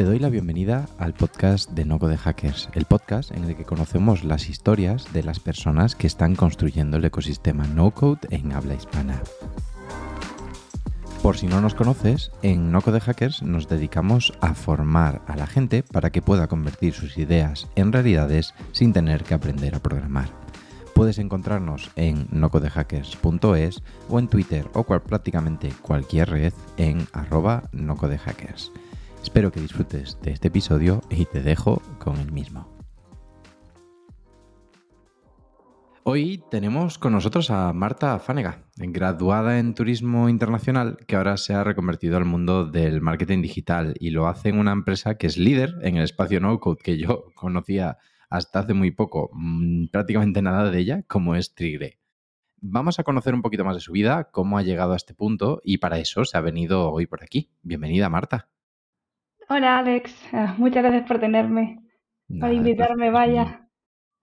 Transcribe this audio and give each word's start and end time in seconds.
Te 0.00 0.06
doy 0.06 0.18
la 0.18 0.30
bienvenida 0.30 0.88
al 0.96 1.12
podcast 1.12 1.72
de 1.72 1.84
No 1.84 1.98
Code 1.98 2.16
Hackers, 2.16 2.70
el 2.72 2.86
podcast 2.86 3.32
en 3.32 3.44
el 3.44 3.54
que 3.54 3.66
conocemos 3.66 4.24
las 4.24 4.48
historias 4.48 5.12
de 5.12 5.22
las 5.22 5.40
personas 5.40 5.94
que 5.94 6.06
están 6.06 6.36
construyendo 6.36 6.96
el 6.96 7.04
ecosistema 7.04 7.66
no 7.66 7.90
code 7.90 8.20
en 8.30 8.52
habla 8.52 8.76
hispana. 8.76 9.20
Por 11.22 11.36
si 11.36 11.48
no 11.48 11.60
nos 11.60 11.74
conoces, 11.74 12.32
en 12.40 12.72
No 12.72 12.80
Code 12.80 13.00
Hackers 13.00 13.42
nos 13.42 13.68
dedicamos 13.68 14.32
a 14.40 14.54
formar 14.54 15.20
a 15.26 15.36
la 15.36 15.46
gente 15.46 15.82
para 15.82 16.08
que 16.08 16.22
pueda 16.22 16.46
convertir 16.46 16.94
sus 16.94 17.18
ideas 17.18 17.68
en 17.76 17.92
realidades 17.92 18.54
sin 18.72 18.94
tener 18.94 19.22
que 19.22 19.34
aprender 19.34 19.74
a 19.74 19.80
programar. 19.80 20.30
Puedes 20.94 21.18
encontrarnos 21.18 21.90
en 21.96 22.26
nocodehackers.es 22.30 23.82
o 24.08 24.18
en 24.18 24.28
Twitter 24.28 24.66
o 24.72 24.84
prácticamente 24.84 25.74
cualquier 25.82 26.30
red 26.30 26.54
en 26.78 27.06
arroba 27.12 27.64
nocodehackers. 27.72 28.72
Espero 29.22 29.52
que 29.52 29.60
disfrutes 29.60 30.18
de 30.22 30.32
este 30.32 30.48
episodio 30.48 31.02
y 31.10 31.26
te 31.26 31.42
dejo 31.42 31.82
con 31.98 32.16
el 32.16 32.32
mismo. 32.32 32.66
Hoy 36.04 36.42
tenemos 36.50 36.98
con 36.98 37.12
nosotros 37.12 37.50
a 37.50 37.72
Marta 37.74 38.18
Fánega, 38.18 38.64
graduada 38.76 39.58
en 39.58 39.74
Turismo 39.74 40.30
Internacional, 40.30 40.96
que 41.06 41.16
ahora 41.16 41.36
se 41.36 41.52
ha 41.52 41.62
reconvertido 41.62 42.16
al 42.16 42.24
mundo 42.24 42.64
del 42.64 43.02
marketing 43.02 43.42
digital 43.42 43.94
y 44.00 44.10
lo 44.10 44.26
hace 44.26 44.48
en 44.48 44.58
una 44.58 44.72
empresa 44.72 45.16
que 45.18 45.26
es 45.26 45.36
líder 45.36 45.74
en 45.82 45.98
el 45.98 46.04
espacio 46.04 46.40
no-code 46.40 46.80
que 46.82 46.96
yo 46.96 47.26
conocía 47.34 47.98
hasta 48.30 48.60
hace 48.60 48.72
muy 48.72 48.90
poco, 48.90 49.28
mm, 49.34 49.88
prácticamente 49.88 50.40
nada 50.40 50.70
de 50.70 50.78
ella, 50.78 51.02
como 51.06 51.36
es 51.36 51.54
Trigre. 51.54 52.00
Vamos 52.62 52.98
a 52.98 53.04
conocer 53.04 53.34
un 53.34 53.42
poquito 53.42 53.64
más 53.64 53.76
de 53.76 53.82
su 53.82 53.92
vida, 53.92 54.30
cómo 54.32 54.56
ha 54.56 54.62
llegado 54.62 54.94
a 54.94 54.96
este 54.96 55.14
punto 55.14 55.60
y 55.62 55.78
para 55.78 55.98
eso 55.98 56.24
se 56.24 56.38
ha 56.38 56.40
venido 56.40 56.90
hoy 56.90 57.06
por 57.06 57.22
aquí. 57.22 57.50
Bienvenida, 57.62 58.08
Marta. 58.08 58.48
Hola 59.52 59.78
Alex, 59.78 60.14
ah, 60.32 60.54
muchas 60.58 60.84
gracias 60.84 61.08
por 61.08 61.18
tenerme, 61.18 61.80
por 62.38 62.52
invitarme, 62.52 63.10
vaya. 63.10 63.68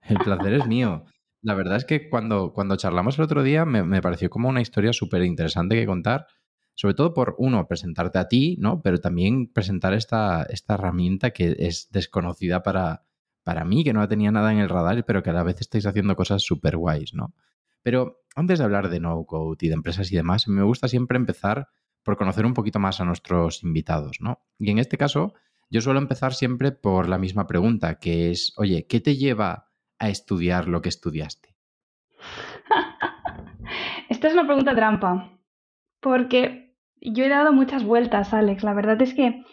El 0.00 0.16
placer 0.16 0.54
es 0.54 0.66
mío. 0.66 1.04
La 1.42 1.52
verdad 1.52 1.76
es 1.76 1.84
que 1.84 2.08
cuando, 2.08 2.54
cuando 2.54 2.76
charlamos 2.76 3.18
el 3.18 3.26
otro 3.26 3.42
día 3.42 3.66
me, 3.66 4.00
pareció 4.00 4.30
como 4.30 4.48
una 4.48 4.62
historia 4.62 4.94
súper 4.94 5.22
interesante 5.24 5.74
que 5.74 5.84
contar, 5.84 6.26
sobre 6.74 6.94
todo 6.94 7.12
por, 7.12 7.34
uno, 7.36 7.68
presentarte 7.68 8.18
a 8.18 8.26
ti, 8.26 8.56
¿no? 8.58 8.80
Pero 8.80 9.00
también 9.00 9.52
presentar 9.52 9.92
esta, 9.92 10.44
esta 10.44 10.74
herramienta 10.74 11.32
que 11.32 11.56
es 11.58 11.90
desconocida 11.90 12.62
para, 12.62 13.04
para 13.44 13.66
mí, 13.66 13.84
que 13.84 13.92
no 13.92 14.08
tenía 14.08 14.32
nada 14.32 14.50
en 14.50 14.60
el 14.60 14.70
radar, 14.70 15.04
pero 15.04 15.22
que 15.22 15.28
a 15.28 15.34
la 15.34 15.42
vez 15.42 15.60
estáis 15.60 15.84
haciendo 15.84 16.16
cosas 16.16 16.40
súper 16.40 16.78
guays, 16.78 17.12
¿no? 17.12 17.34
Pero 17.82 18.22
antes 18.34 18.60
de 18.60 18.64
hablar 18.64 18.88
de 18.88 19.00
no-code 19.00 19.58
y 19.60 19.68
de 19.68 19.74
empresas 19.74 20.10
y 20.10 20.16
demás, 20.16 20.48
me 20.48 20.62
gusta 20.62 20.88
siempre 20.88 21.18
empezar 21.18 21.68
por 22.02 22.16
conocer 22.16 22.46
un 22.46 22.54
poquito 22.54 22.78
más 22.78 23.00
a 23.00 23.04
nuestros 23.04 23.62
invitados, 23.62 24.18
¿no? 24.20 24.40
Y 24.58 24.70
en 24.70 24.78
este 24.78 24.96
caso, 24.96 25.34
yo 25.70 25.80
suelo 25.80 25.98
empezar 25.98 26.34
siempre 26.34 26.72
por 26.72 27.08
la 27.08 27.18
misma 27.18 27.46
pregunta, 27.46 27.98
que 27.98 28.30
es, 28.30 28.54
oye, 28.56 28.86
¿qué 28.86 29.00
te 29.00 29.16
lleva 29.16 29.70
a 29.98 30.08
estudiar 30.08 30.68
lo 30.68 30.80
que 30.80 30.88
estudiaste? 30.88 31.54
Esta 34.08 34.28
es 34.28 34.34
una 34.34 34.46
pregunta 34.46 34.74
trampa, 34.74 35.38
porque 36.00 36.74
yo 37.00 37.24
he 37.24 37.28
dado 37.28 37.52
muchas 37.52 37.84
vueltas, 37.84 38.32
Alex. 38.32 38.62
La 38.62 38.74
verdad 38.74 39.00
es 39.02 39.14
que 39.14 39.44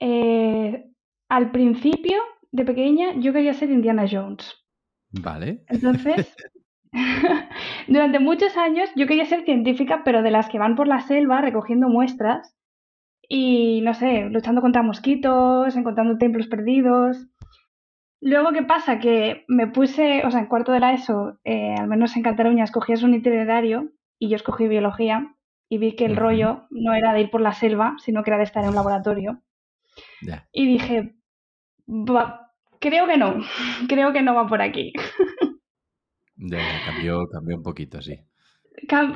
eh, 0.00 0.90
al 1.28 1.50
principio, 1.52 2.18
de 2.50 2.64
pequeña, 2.64 3.14
yo 3.18 3.32
quería 3.32 3.54
ser 3.54 3.70
Indiana 3.70 4.06
Jones. 4.10 4.54
Vale. 5.10 5.64
Entonces, 5.68 6.34
Durante 7.88 8.18
muchos 8.18 8.56
años 8.56 8.90
yo 8.94 9.06
quería 9.06 9.24
ser 9.26 9.44
científica, 9.44 10.02
pero 10.04 10.22
de 10.22 10.30
las 10.30 10.48
que 10.48 10.58
van 10.58 10.76
por 10.76 10.88
la 10.88 11.00
selva 11.00 11.40
recogiendo 11.40 11.88
muestras 11.88 12.56
y, 13.28 13.80
no 13.82 13.94
sé, 13.94 14.28
luchando 14.30 14.60
contra 14.60 14.82
mosquitos, 14.82 15.74
encontrando 15.74 16.18
templos 16.18 16.48
perdidos. 16.48 17.28
Luego, 18.20 18.52
¿qué 18.52 18.62
pasa? 18.62 18.98
Que 18.98 19.44
me 19.48 19.66
puse, 19.66 20.24
o 20.24 20.30
sea, 20.30 20.40
en 20.40 20.46
cuarto 20.46 20.70
de 20.72 20.80
la 20.80 20.92
ESO, 20.92 21.38
eh, 21.44 21.74
al 21.76 21.88
menos 21.88 22.14
en 22.16 22.22
Cataluña, 22.22 22.64
escogías 22.64 23.02
un 23.02 23.14
itinerario 23.14 23.90
y 24.18 24.28
yo 24.28 24.36
escogí 24.36 24.68
biología 24.68 25.34
y 25.68 25.78
vi 25.78 25.96
que 25.96 26.04
el 26.04 26.16
rollo 26.16 26.66
no 26.70 26.92
era 26.92 27.14
de 27.14 27.22
ir 27.22 27.30
por 27.30 27.40
la 27.40 27.52
selva, 27.52 27.96
sino 27.98 28.22
que 28.22 28.30
era 28.30 28.38
de 28.38 28.44
estar 28.44 28.62
en 28.62 28.68
un 28.68 28.74
laboratorio. 28.76 29.40
Y 30.52 30.66
dije, 30.66 31.14
creo 32.78 33.06
que 33.06 33.16
no, 33.16 33.36
creo 33.88 34.12
que 34.12 34.22
no 34.22 34.34
va 34.34 34.46
por 34.46 34.60
aquí. 34.60 34.92
Cambió, 36.84 37.26
cambió 37.28 37.56
un 37.56 37.62
poquito, 37.62 38.00
sí. 38.02 38.18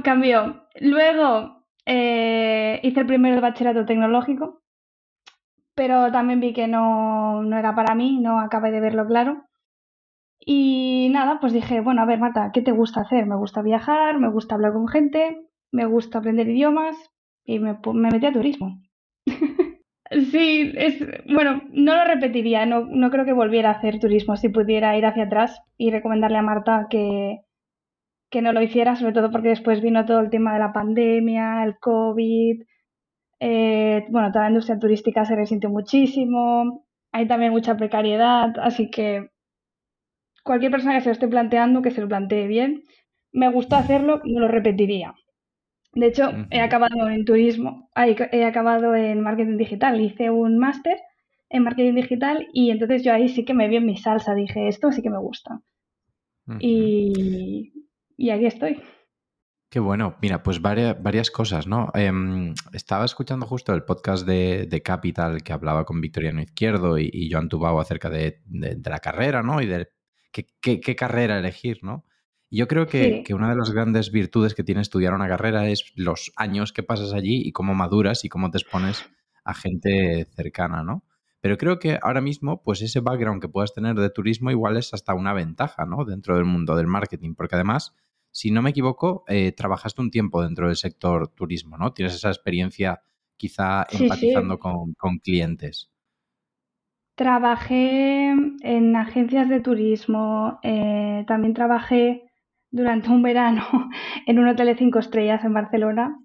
cambió. 0.03 0.67
Luego 0.81 1.67
eh, 1.85 2.81
hice 2.83 3.01
el 3.01 3.07
primer 3.07 3.41
bachillerato 3.41 3.85
tecnológico, 3.85 4.63
pero 5.75 6.11
también 6.11 6.41
vi 6.41 6.53
que 6.53 6.67
no, 6.69 7.43
no 7.43 7.59
era 7.59 7.75
para 7.75 7.95
mí, 7.95 8.19
no 8.21 8.41
acabé 8.41 8.71
de 8.71 8.81
verlo 8.81 9.07
claro. 9.07 9.45
Y 10.41 11.09
nada, 11.11 11.41
pues 11.41 11.53
dije, 11.53 11.81
bueno, 11.81 12.03
a 12.03 12.07
ver, 12.07 12.19
Marta, 12.21 12.51
¿qué 12.53 12.63
te 12.63 12.73
gusta 12.73 13.01
hacer? 13.03 13.27
Me 13.27 13.37
gusta 13.37 13.63
viajar, 13.63 14.19
me 14.19 14.31
gusta 14.31 14.55
hablar 14.55 14.73
con 14.73 14.89
gente, 14.89 15.43
me 15.73 15.85
gusta 15.87 16.19
aprender 16.19 16.49
idiomas 16.49 16.97
y 17.45 17.59
me, 17.59 17.79
me 17.95 18.11
metí 18.11 18.27
a 18.27 18.33
turismo. 18.33 18.81
Sí, 20.11 20.73
es, 20.77 20.99
bueno, 21.27 21.63
no 21.73 21.97
lo 21.97 22.05
repetiría, 22.05 22.65
no, 22.65 22.87
no 22.87 23.11
creo 23.11 23.25
que 23.25 23.33
volviera 23.33 23.71
a 23.71 23.73
hacer 23.75 23.99
turismo 23.99 24.37
si 24.37 24.49
pudiera 24.49 24.97
ir 24.97 25.05
hacia 25.05 25.25
atrás 25.25 25.61
y 25.77 25.91
recomendarle 25.91 26.39
a 26.39 26.43
Marta 26.43 26.87
que, 26.89 27.41
que 28.31 28.43
no 28.43 28.53
lo 28.53 28.63
hiciera, 28.63 28.97
sobre 28.97 29.13
todo 29.15 29.31
porque 29.33 29.49
después 29.51 29.83
vino 29.83 30.05
todo 30.07 30.21
el 30.21 30.31
tema 30.31 30.55
de 30.55 30.61
la 30.61 30.73
pandemia, 30.73 31.65
el 31.65 31.79
COVID, 31.79 32.63
eh, 33.41 34.07
bueno, 34.11 34.33
toda 34.33 34.45
la 34.45 34.51
industria 34.51 34.79
turística 34.79 35.25
se 35.25 35.37
resintió 35.37 35.71
muchísimo, 35.71 36.87
hay 37.13 37.27
también 37.29 37.53
mucha 37.53 37.77
precariedad, 37.77 38.55
así 38.61 38.91
que 38.91 39.31
cualquier 40.45 40.71
persona 40.71 40.95
que 40.95 41.01
se 41.03 41.09
lo 41.09 41.13
esté 41.13 41.29
planteando, 41.29 41.83
que 41.83 41.91
se 41.91 42.01
lo 42.01 42.09
plantee 42.09 42.47
bien, 42.47 42.85
me 43.33 43.51
gusta 43.51 43.79
hacerlo, 43.79 44.21
no 44.25 44.41
lo 44.41 44.49
repetiría. 44.49 45.15
De 45.95 46.07
hecho, 46.09 46.31
he 46.51 46.61
acabado 46.61 47.09
en 47.09 47.25
turismo, 47.25 47.91
he 47.97 48.45
acabado 48.45 48.95
en 48.95 49.21
marketing 49.21 49.57
digital, 49.57 50.01
hice 50.01 50.31
un 50.31 50.59
máster 50.59 50.99
en 51.49 51.63
marketing 51.63 51.95
digital 51.95 52.49
y 52.53 52.71
entonces 52.71 53.03
yo 53.03 53.13
ahí 53.13 53.29
sí 53.29 53.45
que 53.45 53.55
me 53.55 53.69
vi 53.69 53.77
en 53.77 53.87
mi 53.87 53.97
salsa, 53.97 54.35
dije, 54.35 54.69
esto 54.69 54.93
sí 54.93 55.03
que 55.03 55.11
me 55.11 55.19
gusta. 55.19 55.63
y, 56.61 57.73
aquí 58.31 58.47
estoy. 58.47 58.83
Qué 59.69 59.81
bueno. 59.81 60.17
Mira, 60.23 60.43
pues 60.43 60.63
varias, 60.63 61.03
varias 61.03 61.31
cosas, 61.31 61.67
¿no? 61.67 61.91
Em, 61.95 62.55
estaba 62.73 63.05
escuchando 63.05 63.47
justo 63.47 63.75
el 63.75 63.83
podcast 63.83 64.27
de, 64.27 64.83
Capital 64.85 65.43
que 65.43 65.53
hablaba 65.53 65.85
con 65.85 66.01
Victoriano 66.01 66.41
Izquierdo 66.41 66.99
y, 66.99 67.31
Joan 67.31 67.49
Tubao 67.49 67.81
acerca 67.81 68.11
de, 68.11 68.43
la 68.51 69.01
carrera, 69.01 69.43
¿no? 69.43 69.61
Y 69.61 69.67
de 69.67 69.89
qué 70.31 70.97
carrera 70.97 71.39
elegir, 71.39 71.79
¿no? 71.83 72.05
Yo 72.51 72.69
creo 72.69 72.87
que, 72.87 73.25
una 73.35 73.51
de 73.51 73.57
las 73.57 73.73
grandes 73.73 74.13
virtudes 74.13 74.55
que 74.55 74.63
tiene 74.63 74.81
estudiar 74.81 75.15
una 75.15 75.29
carrera 75.29 75.69
es 75.69 75.93
los 75.97 76.33
años 76.37 76.73
que 76.73 76.85
pasas 76.85 77.13
allí 77.13 77.43
y 77.45 77.53
cómo 77.53 77.75
maduras 77.75 78.25
y 78.25 78.29
cómo 78.29 78.51
te 78.51 78.59
expones 78.59 79.05
a 79.45 79.53
gente 79.53 80.27
cercana, 80.37 80.83
¿no? 80.85 81.05
Pero 81.41 81.59
creo 81.59 81.79
que 81.79 81.99
ahora 82.01 82.21
mismo, 82.21 82.63
pues 82.63 82.83
ese 82.83 83.01
background 83.01 83.43
que 83.43 83.49
puedas 83.49 83.75
tener 83.75 83.97
de 83.97 84.11
turismo 84.11 84.51
igual 84.51 84.77
es 84.77 84.95
hasta 84.95 85.15
una 85.15 85.33
ventaja, 85.33 85.87
¿no? 85.87 86.05
Dentro 86.05 86.37
del 86.37 86.45
mundo 86.45 86.77
del 86.77 86.87
marketing, 86.87 87.35
porque 87.35 87.57
además, 87.57 87.95
si 88.31 88.51
no 88.51 88.63
me 88.63 88.71
equivoco, 88.71 89.25
eh, 89.27 89.53
trabajaste 89.53 90.01
un 90.01 90.11
tiempo 90.11 90.43
dentro 90.43 90.69
del 90.69 90.77
sector 90.77 91.29
turismo, 91.29 91.77
¿no? 91.77 91.93
Tienes 91.93 92.15
esa 92.15 92.29
experiencia 92.29 93.03
quizá 93.37 93.87
empatizando 93.91 94.59
Con, 94.59 95.19
clientes. 95.23 95.91
Trabajé 97.17 98.35
en 98.61 98.97
agencias 98.97 99.49
de 99.49 99.61
turismo, 99.61 100.59
eh, 100.63 101.25
también 101.27 101.55
trabajé 101.55 102.26
durante 102.71 103.11
un 103.11 103.23
verano 103.23 103.67
en 104.27 104.39
un 104.39 104.49
hotel 104.49 104.67
de 104.67 104.77
cinco 104.77 104.99
estrellas 104.99 105.45
en 105.45 105.55
Barcelona. 105.55 106.19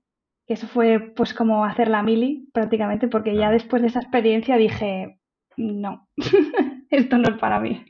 Que 0.48 0.56
eso 0.56 0.68
fue 0.68 1.00
pues 1.16 1.34
como 1.34 1.66
hacer 1.66 1.88
la 1.88 2.04
mili 2.04 2.50
prácticamente, 2.54 3.08
porque 3.08 3.36
ya 3.36 3.52
después 3.52 3.82
de 3.82 3.90
esa 3.90 4.00
experiencia 4.00 4.58
dije, 4.58 5.20
no, 5.58 6.08
esto 6.90 7.18
no 7.18 7.30
es 7.30 7.38
para 7.38 7.60
mí. 7.60 7.86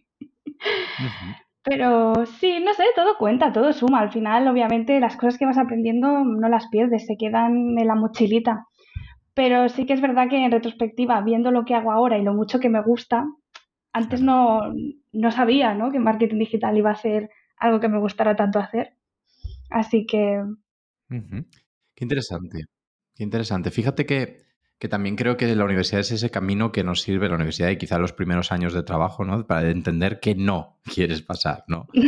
Pero 1.64 2.26
sí, 2.26 2.60
no 2.64 2.74
sé, 2.74 2.84
todo 2.96 3.18
cuenta, 3.18 3.54
todo 3.54 3.72
suma. 3.72 4.00
Al 4.00 4.12
final, 4.12 4.48
obviamente, 4.48 5.00
las 5.00 5.16
cosas 5.16 5.38
que 5.38 5.46
vas 5.46 5.58
aprendiendo 5.58 6.24
no 6.24 6.50
las 6.50 6.68
pierdes, 6.70 7.06
se 7.06 7.18
quedan 7.18 7.78
en 7.78 7.88
la 7.88 7.96
mochilita. 7.96 8.66
Pero 9.34 9.70
sí 9.70 9.86
que 9.86 9.94
es 9.94 10.02
verdad 10.02 10.28
que 10.28 10.44
en 10.44 10.52
retrospectiva, 10.52 11.22
viendo 11.22 11.52
lo 11.52 11.64
que 11.64 11.76
hago 11.76 11.92
ahora 11.92 12.18
y 12.18 12.24
lo 12.24 12.34
mucho 12.34 12.60
que 12.60 12.70
me 12.70 12.82
gusta, 12.82 13.26
antes 13.94 14.22
no, 14.22 14.62
no 15.12 15.32
sabía 15.32 15.74
¿no? 15.74 15.92
que 15.92 16.00
marketing 16.00 16.40
digital 16.40 16.78
iba 16.78 16.92
a 16.92 16.96
ser 16.96 17.30
algo 17.62 17.80
que 17.80 17.88
me 17.88 18.00
gustara 18.00 18.36
tanto 18.36 18.60
hacer. 18.60 18.98
Así 19.70 20.06
que... 20.06 20.44
Qué 21.08 22.06
interesante, 22.06 22.66
qué 23.16 23.24
interesante. 23.24 23.70
Fíjate 23.72 24.06
que, 24.06 24.42
también 24.90 25.16
creo 25.16 25.38
que 25.38 25.56
la 25.56 25.64
universidad 25.64 26.00
es 26.00 26.12
ese 26.12 26.32
camino 26.32 26.72
que 26.72 26.84
nos 26.84 27.02
sirve, 27.02 27.30
la 27.30 27.36
universidad 27.36 27.70
y 27.70 27.78
quizá 27.78 28.00
los 28.00 28.14
primeros 28.14 28.52
años 28.52 28.74
de 28.74 28.82
trabajo, 28.82 29.24
¿no? 29.24 29.46
Para 29.46 29.70
entender 29.70 30.20
que 30.20 30.34
no 30.34 30.80
quieres 30.94 31.22
pasar, 31.22 31.64
¿no? 31.68 31.88
Que 31.94 32.00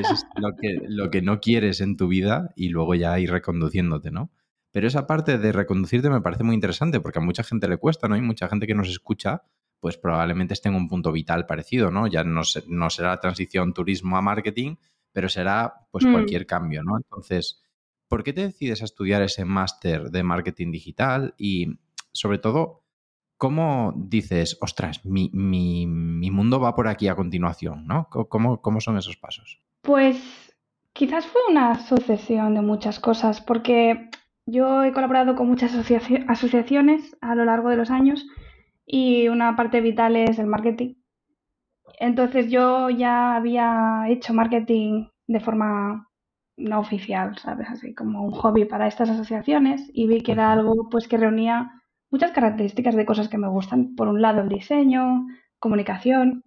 es 0.00 0.26
lo 0.36 0.56
que, 0.56 0.80
lo 0.88 1.10
que 1.10 1.20
no 1.20 1.40
quieres 1.40 1.80
en 1.82 1.96
tu 1.96 2.08
vida 2.08 2.52
y 2.56 2.70
luego 2.70 2.94
ya 2.94 3.18
ir 3.18 3.30
reconduciéndote, 3.30 4.10
¿no? 4.10 4.30
Pero 4.70 4.86
esa 4.86 5.06
parte 5.06 5.36
de 5.36 5.52
reconducirte 5.52 6.08
me 6.08 6.22
parece 6.22 6.44
muy 6.44 6.54
interesante 6.54 7.00
porque 7.00 7.18
a 7.18 7.22
mucha 7.22 7.42
gente 7.42 7.68
le 7.68 7.76
cuesta, 7.76 8.08
¿no? 8.08 8.14
Hay 8.14 8.22
mucha 8.22 8.48
gente 8.48 8.66
que 8.66 8.74
nos 8.74 8.88
escucha 8.88 9.42
pues 9.82 9.98
probablemente 9.98 10.54
esté 10.54 10.68
en 10.68 10.76
un 10.76 10.88
punto 10.88 11.10
vital 11.10 11.44
parecido, 11.44 11.90
¿no? 11.90 12.06
Ya 12.06 12.22
no, 12.22 12.42
no 12.68 12.88
será 12.88 13.08
la 13.08 13.20
transición 13.20 13.74
turismo 13.74 14.16
a 14.16 14.22
marketing, 14.22 14.76
pero 15.12 15.28
será 15.28 15.86
pues 15.90 16.04
mm. 16.04 16.12
cualquier 16.12 16.46
cambio, 16.46 16.82
¿no? 16.82 16.96
Entonces, 16.96 17.62
¿por 18.08 18.24
qué 18.24 18.32
te 18.32 18.42
decides 18.42 18.82
a 18.82 18.86
estudiar 18.86 19.22
ese 19.22 19.44
máster 19.44 20.10
de 20.10 20.22
marketing 20.22 20.70
digital? 20.70 21.34
Y 21.38 21.78
sobre 22.12 22.38
todo, 22.38 22.84
¿cómo 23.36 23.94
dices, 23.96 24.58
ostras, 24.60 25.04
mi, 25.04 25.30
mi, 25.32 25.86
mi 25.86 26.30
mundo 26.30 26.60
va 26.60 26.74
por 26.74 26.88
aquí 26.88 27.08
a 27.08 27.16
continuación, 27.16 27.86
¿no? 27.86 28.08
¿Cómo, 28.10 28.60
¿Cómo 28.60 28.80
son 28.80 28.98
esos 28.98 29.16
pasos? 29.16 29.60
Pues 29.82 30.18
quizás 30.92 31.26
fue 31.26 31.40
una 31.48 31.86
sucesión 31.86 32.54
de 32.54 32.62
muchas 32.62 33.00
cosas, 33.00 33.40
porque 33.40 34.10
yo 34.46 34.84
he 34.84 34.92
colaborado 34.92 35.34
con 35.34 35.48
muchas 35.48 35.74
asociaciones 35.74 37.16
a 37.20 37.34
lo 37.34 37.44
largo 37.44 37.68
de 37.68 37.76
los 37.76 37.90
años 37.90 38.26
y 38.84 39.28
una 39.28 39.56
parte 39.56 39.80
vital 39.80 40.16
es 40.16 40.38
el 40.38 40.46
marketing. 40.46 40.94
Entonces 41.98 42.50
yo 42.50 42.90
ya 42.90 43.36
había 43.36 44.04
hecho 44.08 44.34
marketing 44.34 45.06
de 45.26 45.40
forma 45.40 46.08
no 46.56 46.80
oficial, 46.80 47.36
¿sabes? 47.38 47.68
Así 47.70 47.94
como 47.94 48.22
un 48.22 48.32
hobby 48.32 48.64
para 48.64 48.86
estas 48.86 49.10
asociaciones 49.10 49.90
y 49.92 50.06
vi 50.06 50.22
que 50.22 50.32
era 50.32 50.52
algo 50.52 50.88
pues 50.90 51.08
que 51.08 51.16
reunía 51.16 51.70
muchas 52.10 52.32
características 52.32 52.94
de 52.94 53.06
cosas 53.06 53.28
que 53.28 53.38
me 53.38 53.48
gustan. 53.48 53.94
Por 53.94 54.08
un 54.08 54.20
lado 54.20 54.42
el 54.42 54.48
diseño, 54.48 55.26
comunicación, 55.58 56.44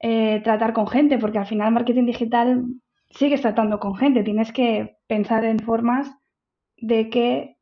eh, 0.00 0.40
tratar 0.42 0.72
con 0.72 0.86
gente, 0.86 1.18
porque 1.18 1.38
al 1.38 1.46
final 1.46 1.72
marketing 1.72 2.06
digital 2.06 2.64
sigues 3.10 3.40
tratando 3.40 3.78
con 3.78 3.94
gente, 3.94 4.24
tienes 4.24 4.52
que 4.52 4.96
pensar 5.06 5.44
en 5.44 5.60
formas 5.60 6.12
de 6.76 7.08
que, 7.08 7.56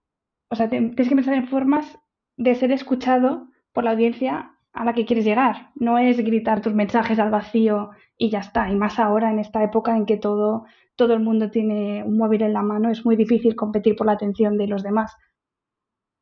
o 0.51 0.57
sea, 0.57 0.69
tienes 0.69 1.09
que 1.09 1.17
pensar 1.17 1.35
en 1.35 1.49
formas 1.49 1.99
de 2.37 2.55
ser 2.55 2.73
escuchado 2.73 3.49
por 3.73 3.85
la 3.85 3.91
audiencia 3.93 4.53
a 4.73 4.85
la 4.85 4.93
que 4.93 5.05
quieres 5.05 5.25
llegar. 5.25 5.71
No 5.75 5.99
es 5.99 6.19
gritar 6.19 6.61
tus 6.61 6.75
mensajes 6.75 7.19
al 7.19 7.31
vacío 7.31 7.91
y 8.17 8.31
ya 8.31 8.41
está. 8.41 8.71
Y 8.71 8.77
más 8.77 8.99
ahora 8.99 9.31
en 9.31 9.39
esta 9.39 9.63
época 9.63 9.97
en 9.97 10.07
que 10.07 10.17
todo, 10.17 10.65
todo 10.97 11.15
el 11.15 11.21
mundo 11.21 11.51
tiene 11.51 12.05
un 12.05 12.17
móvil 12.19 12.43
en 12.43 12.53
la 12.53 12.63
mano, 12.63 12.91
es 12.91 13.05
muy 13.05 13.17
difícil 13.17 13.57
competir 13.57 13.97
por 13.97 14.07
la 14.07 14.13
atención 14.13 14.57
de 14.57 14.67
los 14.67 14.83
demás. 14.83 15.17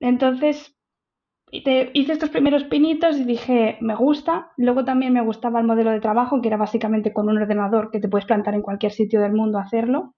Entonces, 0.01 0.77
hice 1.51 2.13
estos 2.13 2.31
primeros 2.31 2.65
pinitos 2.65 3.17
y 3.19 3.25
dije, 3.25 3.79
me 3.81 3.95
gusta. 3.95 4.53
Luego 4.57 4.85
también 4.85 5.13
me 5.13 5.23
gustaba 5.23 5.61
el 5.61 5.67
modelo 5.67 5.91
de 5.91 6.01
trabajo, 6.01 6.41
que 6.41 6.49
era 6.49 6.57
básicamente 6.57 7.13
con 7.13 7.29
un 7.29 7.39
ordenador 7.39 7.91
que 7.91 8.01
te 8.01 8.09
puedes 8.09 8.27
plantar 8.27 8.55
en 8.55 8.63
cualquier 8.63 8.93
sitio 8.93 9.21
del 9.21 9.33
mundo 9.33 9.59
hacerlo. 9.59 10.15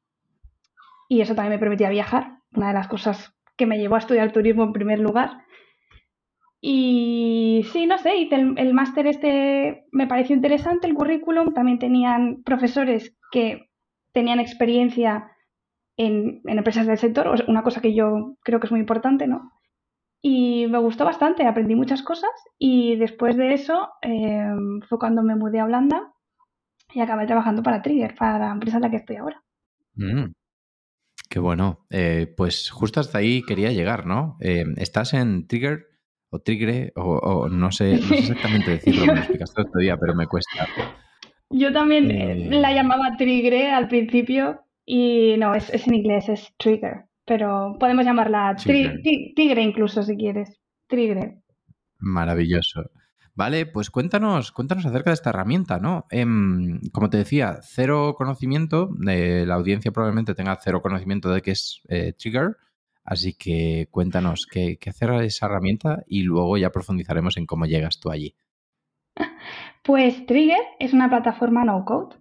Y 1.09 1.21
eso 1.21 1.35
también 1.35 1.55
me 1.55 1.59
permitía 1.59 1.88
viajar, 1.88 2.38
una 2.55 2.69
de 2.69 2.75
las 2.75 2.88
cosas 2.88 3.35
que 3.56 3.67
me 3.67 3.79
llevó 3.79 3.97
a 3.97 3.99
estudiar 3.99 4.33
turismo 4.33 4.65
en 4.65 4.73
primer 4.73 5.00
lugar. 5.00 5.44
Y 6.61 7.65
sí, 7.73 7.87
no 7.87 7.97
sé, 7.99 8.17
hice 8.17 8.35
el, 8.35 8.75
máster 8.75 9.07
este, 9.07 9.87
me 9.93 10.07
pareció 10.07 10.37
interesante 10.37 10.87
el 10.87 10.95
currículum. 10.95 11.55
También 11.55 11.79
tenían 11.79 12.43
profesores 12.43 13.17
que 13.33 13.71
tenían 14.12 14.41
experiencia 14.41 15.31
en, 15.97 16.43
empresas 16.45 16.87
del 16.87 16.99
sector, 16.99 17.45
una 17.49 17.62
cosa 17.62 17.81
que 17.81 17.95
yo 17.95 18.37
creo 18.43 18.61
que 18.61 18.67
es 18.67 18.71
muy 18.71 18.81
importante, 18.81 19.27
¿no? 19.27 19.51
Y 20.23 20.67
me 20.67 20.79
gustó 20.79 21.07
bastante, 21.07 21.47
aprendí 21.47 21.75
muchas 21.75 22.03
cosas 22.03 22.31
y 22.59 22.97
después 22.97 23.37
de 23.39 23.55
eso 23.55 23.89
em, 24.03 24.81
fue 24.83 24.99
cuando 24.99 25.23
me 25.23 25.35
mudé 25.35 25.61
a 25.61 25.65
Holanda 25.65 26.12
y 26.93 27.01
acabé 27.01 27.27
trabajando 27.27 27.62
para 27.62 27.81
Trigger, 27.81 28.15
para 28.15 28.39
la 28.39 28.53
empresa 28.53 28.77
en 28.77 28.83
la 28.83 28.91
que 28.91 28.97
estoy 28.97 29.17
ahora. 29.17 29.43
Mm, 29.95 30.33
qué 31.31 31.39
bueno. 31.39 31.87
Eh, 31.89 32.35
pues 32.37 32.71
justo 32.71 33.01
hasta 33.01 33.19
ahí 33.19 33.43
quería 33.43 33.73
llegar, 33.73 34.05
¿no? 34.05 34.37
Eh, 34.41 34.65
estás 34.77 35.15
en 35.15 35.47
Trigger 35.47 35.90
o 36.31 36.38
Tigre, 36.38 36.93
o, 36.97 37.49
no, 37.49 37.73
sé, 37.73 37.94
exactamente 38.11 38.73
decirlo, 38.73 39.06
me 39.06 39.15
lo 39.15 39.19
explicaste 39.19 39.62
otro 39.62 39.81
día, 39.81 39.97
pero 39.97 40.15
me 40.15 40.27
cuesta. 40.27 40.67
Yo 41.50 41.73
también 41.73 42.11
eh, 42.11 42.49
la 42.50 42.73
llamaba 42.73 43.17
Trigre 43.17 43.71
al 43.71 43.88
principio 43.88 44.61
y 44.87 45.35
no, 45.38 45.55
es, 45.55 45.71
en 45.87 45.94
inglés, 45.94 46.29
es 46.29 46.55
Trigger, 46.56 47.06
pero 47.27 47.77
podemos 47.79 48.05
llamarla 48.05 48.55
Tigre 48.56 49.62
incluso 49.62 50.03
si 50.03 50.17
quieres, 50.17 50.61
Trigre. 50.87 51.43
Maravilloso. 51.99 52.91
Vale, 53.35 53.67
pues 53.67 53.91
cuéntanos, 53.91 54.53
cuéntanos 54.53 54.87
acerca 54.87 55.11
de 55.11 55.15
esta 55.15 55.31
herramienta, 55.31 55.79
¿no? 55.79 56.06
Em, 56.11 56.81
como 56.93 57.11
te 57.11 57.17
decía, 57.17 57.61
cero 57.62 58.15
conocimiento, 58.17 58.91
eh, 59.09 59.44
la 59.47 59.55
audiencia 59.55 59.93
probablemente 59.93 60.35
tenga 60.35 60.59
cero 60.62 60.83
conocimiento 60.83 61.31
de 61.31 61.41
qué 61.41 61.53
es 61.53 61.81
eh, 61.88 62.12
Trigger, 62.12 62.56
Así 63.11 63.35
que 63.35 63.89
cuéntanos 63.91 64.47
qué, 64.47 64.79
qué 64.81 64.91
hacer 64.91 65.11
esa 65.25 65.47
herramienta 65.47 66.05
y 66.07 66.23
luego 66.23 66.57
ya 66.57 66.71
profundizaremos 66.71 67.37
en 67.39 67.45
cómo 67.45 67.67
llegas 67.67 67.99
tú 67.99 68.09
allí. 68.09 68.37
Pues 69.83 70.27
Trigger 70.27 70.61
es 70.79 70.93
una 70.93 71.09
plataforma 71.09 71.65
no 71.65 71.85
code. 71.85 72.17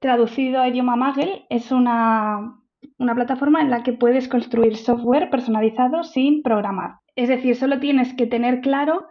Traducido 0.00 0.60
a 0.60 0.68
idioma 0.68 0.96
Magel, 0.96 1.44
es 1.48 1.70
una, 1.70 2.58
plataforma 2.98 3.60
en 3.60 3.70
la 3.70 3.84
que 3.84 3.92
puedes 3.92 4.26
construir 4.26 4.76
software 4.76 5.30
personalizado 5.30 6.02
sin 6.02 6.42
programar. 6.42 6.94
Es 7.14 7.28
decir, 7.28 7.54
solo 7.54 7.78
tienes 7.78 8.14
que 8.14 8.26
tener 8.26 8.62
claro 8.62 9.06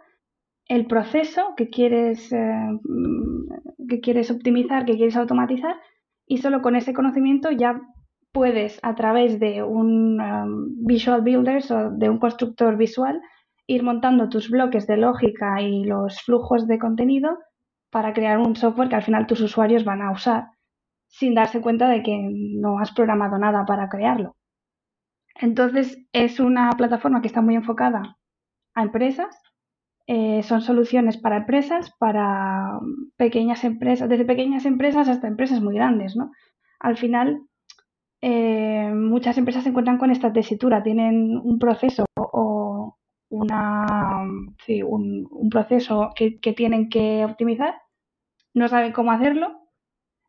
el 0.66 0.86
proceso 0.86 1.54
que 1.56 1.70
quieres, 1.70 2.30
eh, 2.32 2.78
que 3.88 4.00
quieres 4.00 4.30
optimizar, 4.30 4.84
que 4.84 4.96
quieres 4.96 5.16
automatizar, 5.16 5.76
y 6.26 6.38
solo 6.38 6.60
con 6.60 6.76
ese 6.76 6.92
conocimiento 6.92 7.50
ya 7.52 7.80
puedes 8.32 8.78
a 8.82 8.94
través 8.94 9.40
de 9.40 9.62
un 9.62 10.20
um, 10.20 10.86
Visual 10.86 11.22
Builders 11.22 11.70
o 11.70 11.90
de 11.90 12.08
un 12.08 12.18
constructor 12.18 12.76
visual 12.76 13.20
ir 13.66 13.82
montando 13.82 14.28
tus 14.28 14.50
bloques 14.50 14.86
de 14.86 14.96
lógica 14.96 15.60
y 15.62 15.84
los 15.84 16.22
flujos 16.22 16.66
de 16.66 16.78
contenido 16.78 17.38
para 17.90 18.12
crear 18.12 18.38
un 18.38 18.56
software 18.56 18.88
que 18.88 18.96
al 18.96 19.02
final 19.02 19.26
tus 19.26 19.40
usuarios 19.40 19.84
van 19.84 20.02
a 20.02 20.12
usar 20.12 20.48
sin 21.08 21.34
darse 21.34 21.60
cuenta 21.60 21.88
de 21.88 22.02
que 22.02 22.16
no 22.32 22.78
has 22.78 22.92
programado 22.92 23.38
nada 23.38 23.64
para 23.66 23.88
crearlo. 23.88 24.36
Entonces 25.34 25.98
es 26.12 26.38
una 26.38 26.70
plataforma 26.72 27.20
que 27.20 27.26
está 27.26 27.42
muy 27.42 27.56
enfocada 27.56 28.16
a 28.74 28.82
empresas. 28.82 29.36
Eh, 30.06 30.42
son 30.42 30.60
soluciones 30.60 31.16
para 31.16 31.38
empresas, 31.38 31.92
para 31.98 32.78
um, 32.78 33.10
pequeñas 33.16 33.64
empresas, 33.64 34.08
desde 34.08 34.24
pequeñas 34.24 34.66
empresas 34.66 35.08
hasta 35.08 35.28
empresas 35.28 35.60
muy 35.60 35.74
grandes, 35.74 36.16
¿no? 36.16 36.32
Al 36.80 36.96
final 36.96 37.42
eh, 38.22 38.90
muchas 38.94 39.38
empresas 39.38 39.62
se 39.62 39.70
encuentran 39.70 39.98
con 39.98 40.10
esta 40.10 40.32
tesitura, 40.32 40.82
tienen 40.82 41.38
un 41.42 41.58
proceso 41.58 42.04
o 42.14 42.96
un, 43.30 43.48
proceso 45.50 46.10
que, 46.14 46.52
tienen 46.54 46.88
que 46.88 47.24
optimizar, 47.24 47.74
no 48.54 48.68
saben 48.68 48.92
cómo 48.92 49.12
hacerlo. 49.12 49.56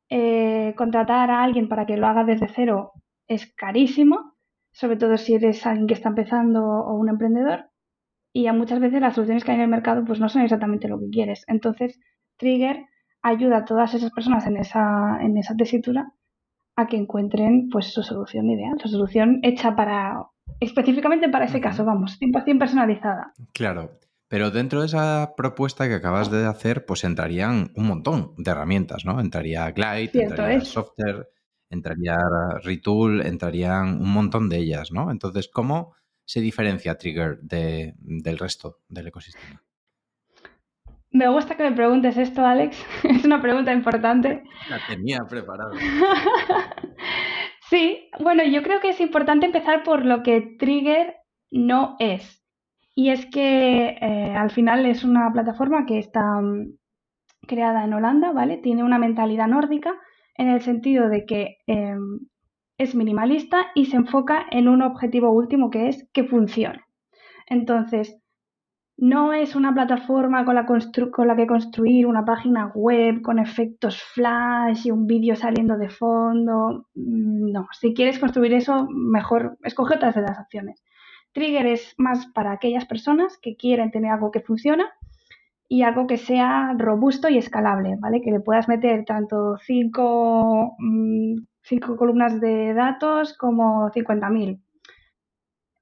Eh, 0.10 0.74
contratar 0.76 1.32
a 1.32 1.44
alguien 1.44 1.70
para 1.70 1.86
que 1.86 1.96
lo 1.98 2.06
haga 2.08 2.26
desde 2.26 2.50
cero 2.50 2.92
es 3.28 3.54
carísimo, 3.56 4.36
sobre 4.72 4.98
todo 4.98 5.18
si 5.18 5.36
eres 5.36 5.66
alguien 5.66 5.88
que 5.88 5.94
está 5.94 6.10
empezando 6.10 6.64
o 6.64 6.94
un 6.96 7.10
emprendedor. 7.10 7.70
Y 8.34 8.50
muchas 8.52 8.80
veces 8.80 9.02
las 9.02 9.16
soluciones 9.16 9.44
que 9.44 9.52
hay 9.52 9.58
en 9.58 9.64
el 9.64 9.70
mercado 9.70 10.06
pues 10.06 10.20
no 10.20 10.30
son 10.30 10.44
exactamente 10.44 10.88
lo 10.88 11.00
que 11.00 11.10
quieres. 11.10 11.44
Entonces, 11.48 12.00
Trigger 12.38 12.86
ayuda 13.22 13.58
a 13.58 13.66
todas 13.66 13.94
esas 13.94 14.12
personas 14.12 14.48
en 14.48 14.58
esa, 14.58 15.20
en 15.22 15.38
esa 15.38 15.56
tesitura 15.56 16.14
a 16.76 16.88
que 16.88 16.98
encuentren 16.98 17.70
pues 17.70 17.94
su 17.94 18.04
solución 18.04 18.50
ideal, 18.50 18.80
su 18.82 18.90
solución 18.90 19.40
hecha 19.44 19.76
para 19.76 20.28
específicamente 20.60 21.30
para 21.30 21.46
ese 21.46 21.62
caso, 21.62 21.86
vamos, 21.86 22.20
100% 22.20 22.60
personalizada. 22.60 23.34
Claro, 23.54 24.00
pero 24.28 24.52
dentro 24.52 24.82
de 24.82 24.88
esa 24.88 25.34
propuesta 25.36 25.88
que 25.88 25.96
acabas 25.96 26.32
de 26.32 26.46
hacer, 26.46 26.86
pues 26.86 27.04
entrarían 27.04 27.72
un 27.76 27.88
montón 27.88 28.34
de 28.38 28.52
herramientas, 28.52 29.06
¿no? 29.06 29.20
Entraría 29.20 29.72
Glide, 29.72 30.24
entraría 30.24 30.62
Software, 30.62 31.30
entraría 31.70 32.18
Retool, 32.64 33.26
entrarían 33.26 34.02
un 34.02 34.14
montón 34.14 34.50
de 34.50 34.58
ellas, 34.58 34.92
¿no? 34.92 35.12
Entonces, 35.12 35.50
¿cómo 35.50 35.94
se 36.26 36.42
diferencia 36.42 36.98
Trigger 36.98 37.40
del 37.42 38.38
resto 38.38 38.80
del 38.88 39.08
ecosistema? 39.08 39.64
Me 41.12 41.28
gusta 41.28 41.56
que 41.56 41.64
me 41.64 41.74
preguntes 41.74 42.18
esto, 42.18 42.46
Alex. 42.46 42.86
Es 43.04 43.26
una 43.26 43.42
pregunta 43.42 43.74
importante. 43.74 44.44
La 44.70 44.80
tenía 44.88 45.20
preparada. 45.30 45.72
sí, 47.70 48.10
bueno, 48.20 48.44
yo 48.44 48.64
creo 48.64 48.80
que 48.80 48.90
es 48.90 49.02
importante 49.02 49.46
empezar 49.46 49.84
por 49.84 50.06
lo 50.06 50.24
que 50.24 50.56
Trigger 50.58 51.16
no 51.52 51.98
es. 52.00 52.42
Y 52.96 53.10
es 53.10 53.26
que 53.26 53.98
eh, 54.02 54.36
al 54.36 54.52
final 54.52 54.86
es 54.86 55.04
una 55.04 55.32
plataforma 55.34 55.86
que 55.86 56.00
está 56.00 56.22
mm, 56.42 56.78
creada 57.48 57.84
en 57.84 57.94
Holanda, 57.94 58.32
¿vale? 58.32 58.58
Tiene 58.58 58.84
una 58.84 58.98
mentalidad 58.98 59.48
nórdica 59.48 59.94
en 60.36 60.48
el 60.48 60.62
sentido 60.62 61.10
de 61.10 61.26
que 61.26 61.58
em, 61.68 62.20
es 62.78 62.96
minimalista 62.96 63.68
y 63.76 63.86
se 63.86 63.98
enfoca 63.98 64.46
en 64.50 64.68
un 64.68 64.82
objetivo 64.82 65.32
último 65.32 65.70
que 65.70 65.90
es 65.90 66.08
que 66.14 66.24
funcione. 66.24 66.82
Entonces, 67.48 68.21
no 69.02 69.34
es 69.34 69.56
una 69.56 69.74
plataforma 69.74 70.46
con 70.46 70.54
la, 70.56 71.36
que 71.36 71.48
construir 71.48 72.06
una 72.06 72.24
página 72.24 72.72
web 72.76 73.24
con 73.24 73.40
efectos 73.40 74.00
flash 74.14 74.86
y 74.86 74.92
un 74.92 75.08
vídeo 75.08 75.36
saliendo 75.36 75.76
de 75.76 75.90
fondo. 75.90 76.86
Mm, 76.94 77.52
no, 77.52 77.68
si 77.72 77.96
quieres 77.96 78.20
construir 78.20 78.54
eso, 78.54 78.88
mejor 78.92 79.58
escoge 79.64 79.96
otras 79.96 80.14
de 80.14 80.22
las 80.22 80.38
opciones. 80.40 80.84
Trigger 81.34 81.66
es 81.66 81.96
más 81.98 82.28
para 82.28 82.52
aquellas 82.52 82.86
personas 82.86 83.40
que 83.42 83.56
quieren 83.56 83.90
tener 83.90 84.12
algo 84.12 84.30
que 84.30 84.42
funciona 84.42 84.86
y 85.68 85.82
algo 85.82 86.06
que 86.06 86.18
sea 86.18 86.76
robusto 86.78 87.28
y 87.28 87.40
escalable, 87.40 87.96
¿vale? 88.00 88.22
Que 88.22 88.32
le 88.32 88.40
puedas 88.40 88.68
meter 88.68 89.06
tanto 89.06 89.58
cinco, 89.66 90.76
mm, 90.78 91.38
cinco 91.64 91.98
columnas 91.98 92.40
de 92.40 92.76
datos 92.76 93.36
como 93.36 93.90
50.000. 93.92 94.62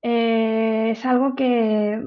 Eh, 0.01 0.91
es 0.91 1.05
algo 1.05 1.35
que 1.35 2.01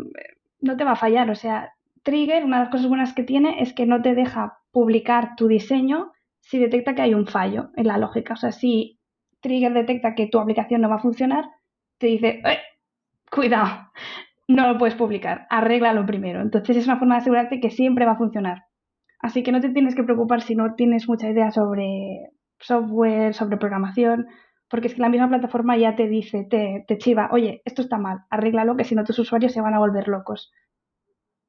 no 0.63 0.77
te 0.77 0.85
va 0.85 0.93
a 0.93 0.97
fallar, 0.97 1.31
o 1.31 1.35
sea, 1.35 1.75
Trigger, 2.03 2.45
una 2.45 2.59
de 2.59 2.63
las 2.65 2.73
cosas 2.73 2.89
buenas 2.89 3.13
que 3.13 3.23
tiene 3.23 3.63
es 3.63 3.73
que 3.75 3.87
no 3.87 4.03
te 4.03 4.15
deja 4.15 4.59
publicar 4.73 5.37
tu 5.37 5.47
diseño 5.47 6.13
si 6.41 6.59
detecta 6.59 6.95
que 6.95 7.03
hay 7.03 7.15
un 7.15 7.27
fallo 7.27 7.71
en 7.77 7.87
la 7.87 7.99
lógica. 7.99 8.35
O 8.35 8.37
sea, 8.37 8.51
si 8.51 8.99
Trigger 9.41 9.73
detecta 9.73 10.15
que 10.15 10.27
tu 10.27 10.39
aplicación 10.39 10.81
no 10.81 10.89
va 10.89 10.97
a 10.97 11.03
funcionar, 11.03 11.45
te 11.99 12.09
dice, 12.09 12.43
¡Eh! 12.45 12.59
cuidado, 13.31 13.91
no 14.49 14.73
lo 14.73 14.79
puedes 14.79 14.97
publicar, 14.97 15.47
arréglalo 15.51 16.05
primero. 16.07 16.41
Entonces 16.41 16.77
es 16.77 16.87
una 16.87 16.99
forma 16.99 17.15
de 17.15 17.21
asegurarte 17.21 17.61
que 17.61 17.71
siempre 17.71 18.07
va 18.07 18.13
a 18.13 18.19
funcionar. 18.19 18.65
Así 19.21 19.45
que 19.45 19.53
no 19.53 19.61
te 19.61 19.71
tienes 19.71 19.95
que 19.95 20.03
preocupar 20.03 20.43
si 20.43 20.57
no 20.57 20.75
tienes 20.75 21.09
mucha 21.09 21.29
idea 21.29 21.53
sobre 21.53 22.31
software, 22.59 23.35
sobre 23.35 23.57
programación, 23.57 24.27
porque 24.73 24.89
es 24.89 24.95
que 24.95 25.03
la 25.03 25.11
misma 25.11 25.29
plataforma 25.29 25.77
ya 25.77 25.95
te 25.97 26.09
dice, 26.09 26.45
te, 26.45 26.87
te 26.89 26.97
chiva, 26.97 27.29
oye, 27.31 27.61
esto 27.67 27.83
está 27.83 27.99
mal, 27.99 28.25
arréglalo, 28.31 28.75
que 28.75 28.85
si 28.85 28.95
no 28.95 29.05
tus 29.05 29.19
usuarios 29.19 29.53
se 29.53 29.61
van 29.61 29.75
a 29.75 29.79
volver 29.79 30.09
locos. 30.09 30.51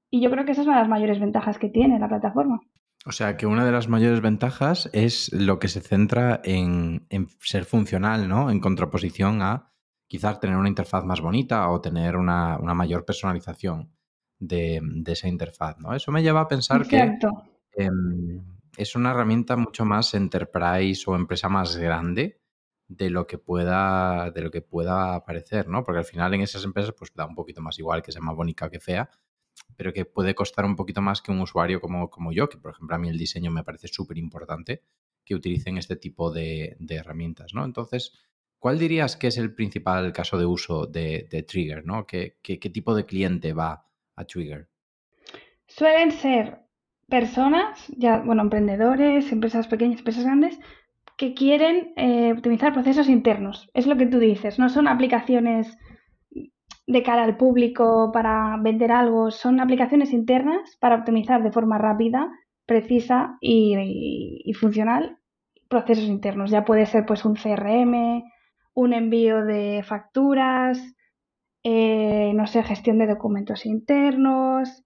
Y 0.10 0.22
yo 0.22 0.30
creo 0.30 0.44
que 0.44 0.52
esa 0.52 0.60
es 0.60 0.68
una 0.68 0.76
de 0.76 0.82
las 0.82 0.90
mayores 0.90 1.22
ventajas 1.22 1.58
que 1.58 1.70
tiene 1.70 2.00
la 2.00 2.10
plataforma. 2.10 2.60
O 3.06 3.14
sea, 3.14 3.38
que 3.38 3.46
una 3.46 3.64
de 3.64 3.72
las 3.72 3.88
mayores 3.88 4.20
ventajas 4.20 4.90
es 4.92 5.32
lo 5.32 5.58
que 5.58 5.70
se 5.70 5.80
centra 5.80 6.42
en, 6.44 7.08
ser 7.40 7.64
funcional, 7.64 8.28
¿no? 8.28 8.52
En 8.52 8.60
contraposición 8.60 9.42
a 9.42 9.72
quizás 10.06 10.42
tener 10.42 10.58
una 10.58 10.68
interfaz 10.68 11.06
más 11.06 11.22
bonita 11.22 11.70
o 11.70 11.80
tener 11.80 12.18
una, 12.18 12.58
mayor 12.58 13.06
personalización 13.06 13.96
de, 14.38 14.82
esa 15.06 15.30
interfaz, 15.30 15.80
¿no? 15.80 15.96
Eso 15.96 16.12
me 16.12 16.24
lleva 16.24 16.42
a 16.42 16.48
pensar 16.50 16.86
que 16.86 17.18
em, 17.78 18.44
es 18.76 18.98
una 18.98 19.12
herramienta 19.12 19.56
mucho 19.56 19.86
más 19.86 20.14
enterprise 20.14 21.10
o 21.10 21.16
empresa 21.16 21.48
más 21.48 21.78
grande 21.78 22.43
de 22.98 23.10
lo 23.10 23.28
que 23.28 23.38
pueda 23.38 24.32
de 24.32 24.42
lo 24.42 24.52
que 24.52 24.62
pueda 24.62 25.24
parecer, 25.26 25.68
¿no? 25.68 25.84
Porque 25.84 26.00
al 26.00 26.06
final 26.06 26.34
en 26.34 26.42
esas 26.42 26.64
empresas 26.64 26.94
pues 26.98 27.12
da 27.14 27.26
un 27.26 27.36
poquito 27.36 27.62
más 27.62 27.80
igual 27.80 28.02
que 28.02 28.12
sea 28.12 28.22
más 28.22 28.36
bonita 28.36 28.70
que 28.70 28.80
fea, 28.80 29.10
pero 29.76 29.94
que 29.94 30.06
puede 30.06 30.36
costar 30.36 30.66
un 30.66 30.76
poquito 30.76 31.02
más 31.02 31.22
que 31.22 31.32
un 31.32 31.42
usuario 31.42 31.82
como, 31.82 32.10
como 32.10 32.32
yo, 32.32 32.50
que 32.50 32.58
por 32.58 32.72
ejemplo 32.72 32.96
a 32.96 33.00
mí 33.00 33.10
el 33.10 33.18
diseño 33.18 33.52
me 33.52 33.64
parece 33.64 33.88
súper 33.88 34.18
importante 34.18 34.84
que 35.26 35.36
utilicen 35.36 35.78
este 35.78 35.96
tipo 35.96 36.32
de, 36.32 36.78
herramientas, 36.90 37.54
¿no? 37.54 37.66
Entonces, 37.66 38.14
¿cuál 38.60 38.78
dirías 38.78 39.16
que 39.16 39.28
es 39.28 39.38
el 39.38 39.54
principal 39.54 40.12
caso 40.12 40.38
de 40.38 40.46
uso 40.46 40.86
de, 40.86 41.46
Trigger, 41.48 41.86
¿no? 41.86 42.06
¿Qué, 42.06 42.38
¿Qué, 42.42 42.58
tipo 42.58 42.94
de 42.96 43.06
cliente 43.06 43.54
va 43.54 43.88
a 44.16 44.26
Trigger? 44.26 44.68
Suelen 45.68 46.12
ser 46.12 46.60
personas, 47.08 47.88
ya, 47.98 48.20
bueno, 48.20 48.42
emprendedores, 48.42 49.32
empresas 49.32 49.68
pequeñas, 49.68 50.00
empresas 50.00 50.26
grandes, 50.26 50.60
que 51.18 51.34
quieren 51.34 51.94
eh, 51.96 52.32
optimizar 52.34 52.74
procesos 52.74 53.10
internos. 53.10 53.70
Es 53.74 53.88
lo 53.88 53.98
que 53.98 54.08
tú 54.08 54.20
dices, 54.20 54.60
no 54.60 54.70
son 54.70 54.88
aplicaciones 54.88 55.78
de 56.86 57.04
cara 57.04 57.24
al 57.24 57.38
público 57.38 58.12
para 58.12 58.58
vender 58.62 58.92
algo, 58.92 59.32
son 59.32 59.60
aplicaciones 59.60 60.12
internas 60.12 60.78
para 60.80 60.96
optimizar 60.96 61.44
de 61.44 61.52
forma 61.52 61.78
rápida, 61.78 62.32
precisa 62.66 63.38
y, 63.42 64.52
funcional 64.60 65.18
procesos 65.70 66.06
internos. 66.06 66.52
Ya 66.52 66.66
puede 66.66 66.86
ser 66.86 67.06
pues 67.06 67.26
un 67.26 67.36
CRM, 67.36 68.24
un 68.76 68.94
envío 68.94 69.44
de 69.44 69.84
facturas, 69.84 70.80
eh, 71.64 72.32
no 72.36 72.46
sé, 72.48 72.64
gestión 72.64 73.00
de 73.00 73.08
documentos 73.08 73.66
internos, 73.66 74.84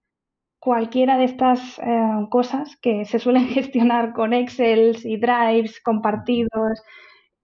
cualquiera 0.58 1.16
de 1.18 1.24
estas 1.24 1.78
eh, 1.78 2.26
cosas 2.30 2.76
que 2.80 3.04
se 3.04 3.18
suelen 3.18 3.46
gestionar 3.48 4.12
con 4.12 4.32
Excel 4.32 4.96
y 5.04 5.18
Drives 5.18 5.80
compartidos 5.80 6.82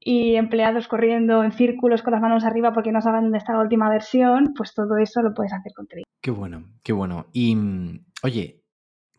y 0.05 0.35
empleados 0.37 0.87
corriendo 0.87 1.43
en 1.43 1.53
círculos 1.53 2.03
con 2.03 2.13
las 2.13 2.21
manos 2.21 2.45
arriba 2.45 2.73
porque 2.73 2.93
no 2.93 3.01
saben 3.01 3.23
dónde 3.23 3.39
está 3.39 3.55
la 3.55 3.63
última 3.63 3.89
versión, 3.89 4.53
pues 4.55 4.75
todo 4.75 4.99
eso 4.99 5.23
lo 5.23 5.33
puedes 5.33 5.53
hacer 5.53 5.73
con 5.75 5.87
Trigger. 5.87 6.05
Qué 6.21 6.31
bueno, 6.31 6.69
qué 6.83 6.93
bueno. 6.93 7.27
Y 7.33 7.57
oye, 8.23 8.63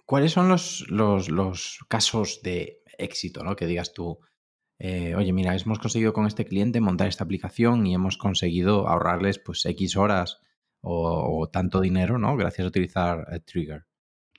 ¿cuáles 0.06 0.32
son 0.32 0.48
los, 0.48 0.86
los, 0.90 1.80
casos 1.90 2.42
de 2.44 2.84
éxito, 3.00 3.44
¿no? 3.44 3.56
Que 3.56 3.66
digas 3.66 3.94
tú, 3.94 4.20
eh, 4.78 5.16
oye, 5.16 5.34
mira, 5.34 5.56
hemos 5.56 5.80
conseguido 5.80 6.14
con 6.14 6.28
este 6.28 6.46
cliente 6.46 6.82
montar 6.82 7.08
esta 7.08 7.24
aplicación 7.24 7.88
y 7.88 7.96
hemos 7.96 8.18
conseguido 8.18 8.88
ahorrarles 8.88 9.40
pues 9.40 9.66
X 9.66 9.98
horas 9.98 10.40
o, 10.86 11.50
tanto 11.51 11.82
dinero, 11.82 12.18
¿no? 12.18 12.38
Gracias 12.38 12.65
a 12.65 12.70
utilizar 12.70 13.25
Trigger. 13.46 13.84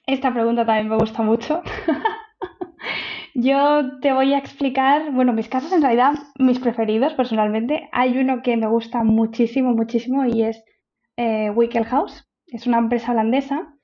Esta 0.06 0.32
pregunta 0.32 0.64
también 0.64 0.88
me 0.88 0.96
gusta 0.96 1.22
mucho. 1.22 1.62
Yo 3.34 3.98
te 4.00 4.12
voy 4.12 4.32
a 4.32 4.38
explicar, 4.38 5.12
bueno, 5.12 5.32
mis 5.32 5.48
casos 5.48 5.72
en 5.72 5.82
realidad, 5.82 6.14
mis 6.38 6.58
preferidos 6.58 7.12
personalmente. 7.14 7.88
Hay 7.92 8.16
uno 8.16 8.42
que 8.42 8.56
me 8.56 8.66
gusta 8.66 9.02
muchísimo, 9.02 9.74
muchísimo 9.74 10.24
y 10.24 10.42
es 10.42 10.64
eh, 11.16 11.52
House. 11.84 12.24
Es 12.46 12.66
una 12.66 12.78
empresa 12.78 13.12
holandesa 13.12 13.74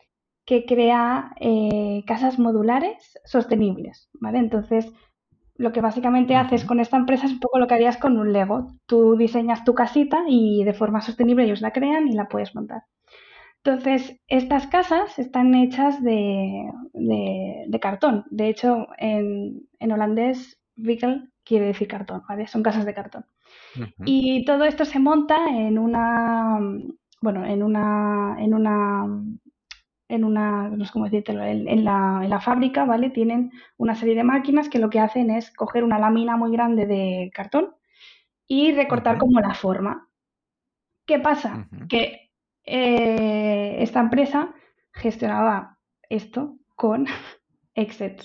que 0.46 0.64
crea 0.64 1.34
eh, 1.40 2.02
casas 2.06 2.38
modulares 2.38 3.18
sostenibles, 3.24 4.08
¿vale? 4.14 4.38
Entonces, 4.38 4.90
lo 5.62 5.72
que 5.72 5.80
básicamente 5.80 6.34
haces 6.34 6.64
con 6.64 6.80
esta 6.80 6.96
empresa 6.96 7.26
es 7.26 7.32
un 7.32 7.38
poco 7.38 7.58
lo 7.60 7.68
que 7.68 7.74
harías 7.74 7.96
con 7.96 8.18
un 8.18 8.32
Lego. 8.32 8.74
Tú 8.86 9.16
diseñas 9.16 9.64
tu 9.64 9.74
casita 9.74 10.24
y 10.26 10.64
de 10.64 10.74
forma 10.74 11.00
sostenible 11.00 11.44
ellos 11.44 11.60
la 11.60 11.72
crean 11.72 12.08
y 12.08 12.14
la 12.14 12.26
puedes 12.26 12.52
montar. 12.54 12.82
Entonces, 13.64 14.20
estas 14.26 14.66
casas 14.66 15.20
están 15.20 15.54
hechas 15.54 16.02
de, 16.02 16.68
cartón. 17.80 18.24
De 18.30 18.48
hecho, 18.48 18.88
en, 18.98 19.68
holandés, 19.80 20.58
Wickel 20.76 21.30
quiere 21.44 21.66
decir 21.66 21.86
cartón, 21.86 22.22
¿vale? 22.28 22.48
Son 22.48 22.64
casas 22.64 22.84
de 22.84 22.94
cartón. 22.94 23.24
Y 24.04 24.44
todo 24.44 24.64
esto 24.64 24.84
se 24.84 24.98
monta 24.98 25.36
en 25.48 25.78
una, 25.78 26.58
bueno, 27.20 27.44
en 27.44 27.62
una, 27.62 28.34
en 28.40 28.52
una, 28.52 29.06
en 30.12 30.24
una, 30.24 30.68
no 30.68 30.84
sé 30.84 30.92
cómo 30.92 31.08
decirlo, 31.08 31.42
en, 31.42 31.84
la, 31.84 32.20
en 32.22 32.30
la 32.30 32.40
fábrica, 32.40 32.84
¿vale? 32.84 33.10
Tienen 33.10 33.50
una 33.78 33.94
serie 33.94 34.14
de 34.14 34.24
máquinas 34.24 34.68
que 34.68 34.78
lo 34.78 34.90
que 34.90 35.00
hacen 35.00 35.30
es 35.30 35.50
coger 35.50 35.84
una 35.84 35.98
lámina 35.98 36.36
muy 36.36 36.52
grande 36.52 36.86
de 36.86 37.30
cartón 37.34 37.74
y 38.46 38.72
recortar 38.72 39.18
como 39.18 39.40
la 39.40 39.54
forma. 39.54 40.08
¿Qué 41.06 41.18
pasa? 41.18 41.68
Que 41.88 42.30
eh, 42.64 43.76
esta 43.78 44.00
empresa 44.00 44.54
gestionaba 44.92 45.78
esto 46.08 46.58
con 46.76 47.06
Excel. 47.74 48.16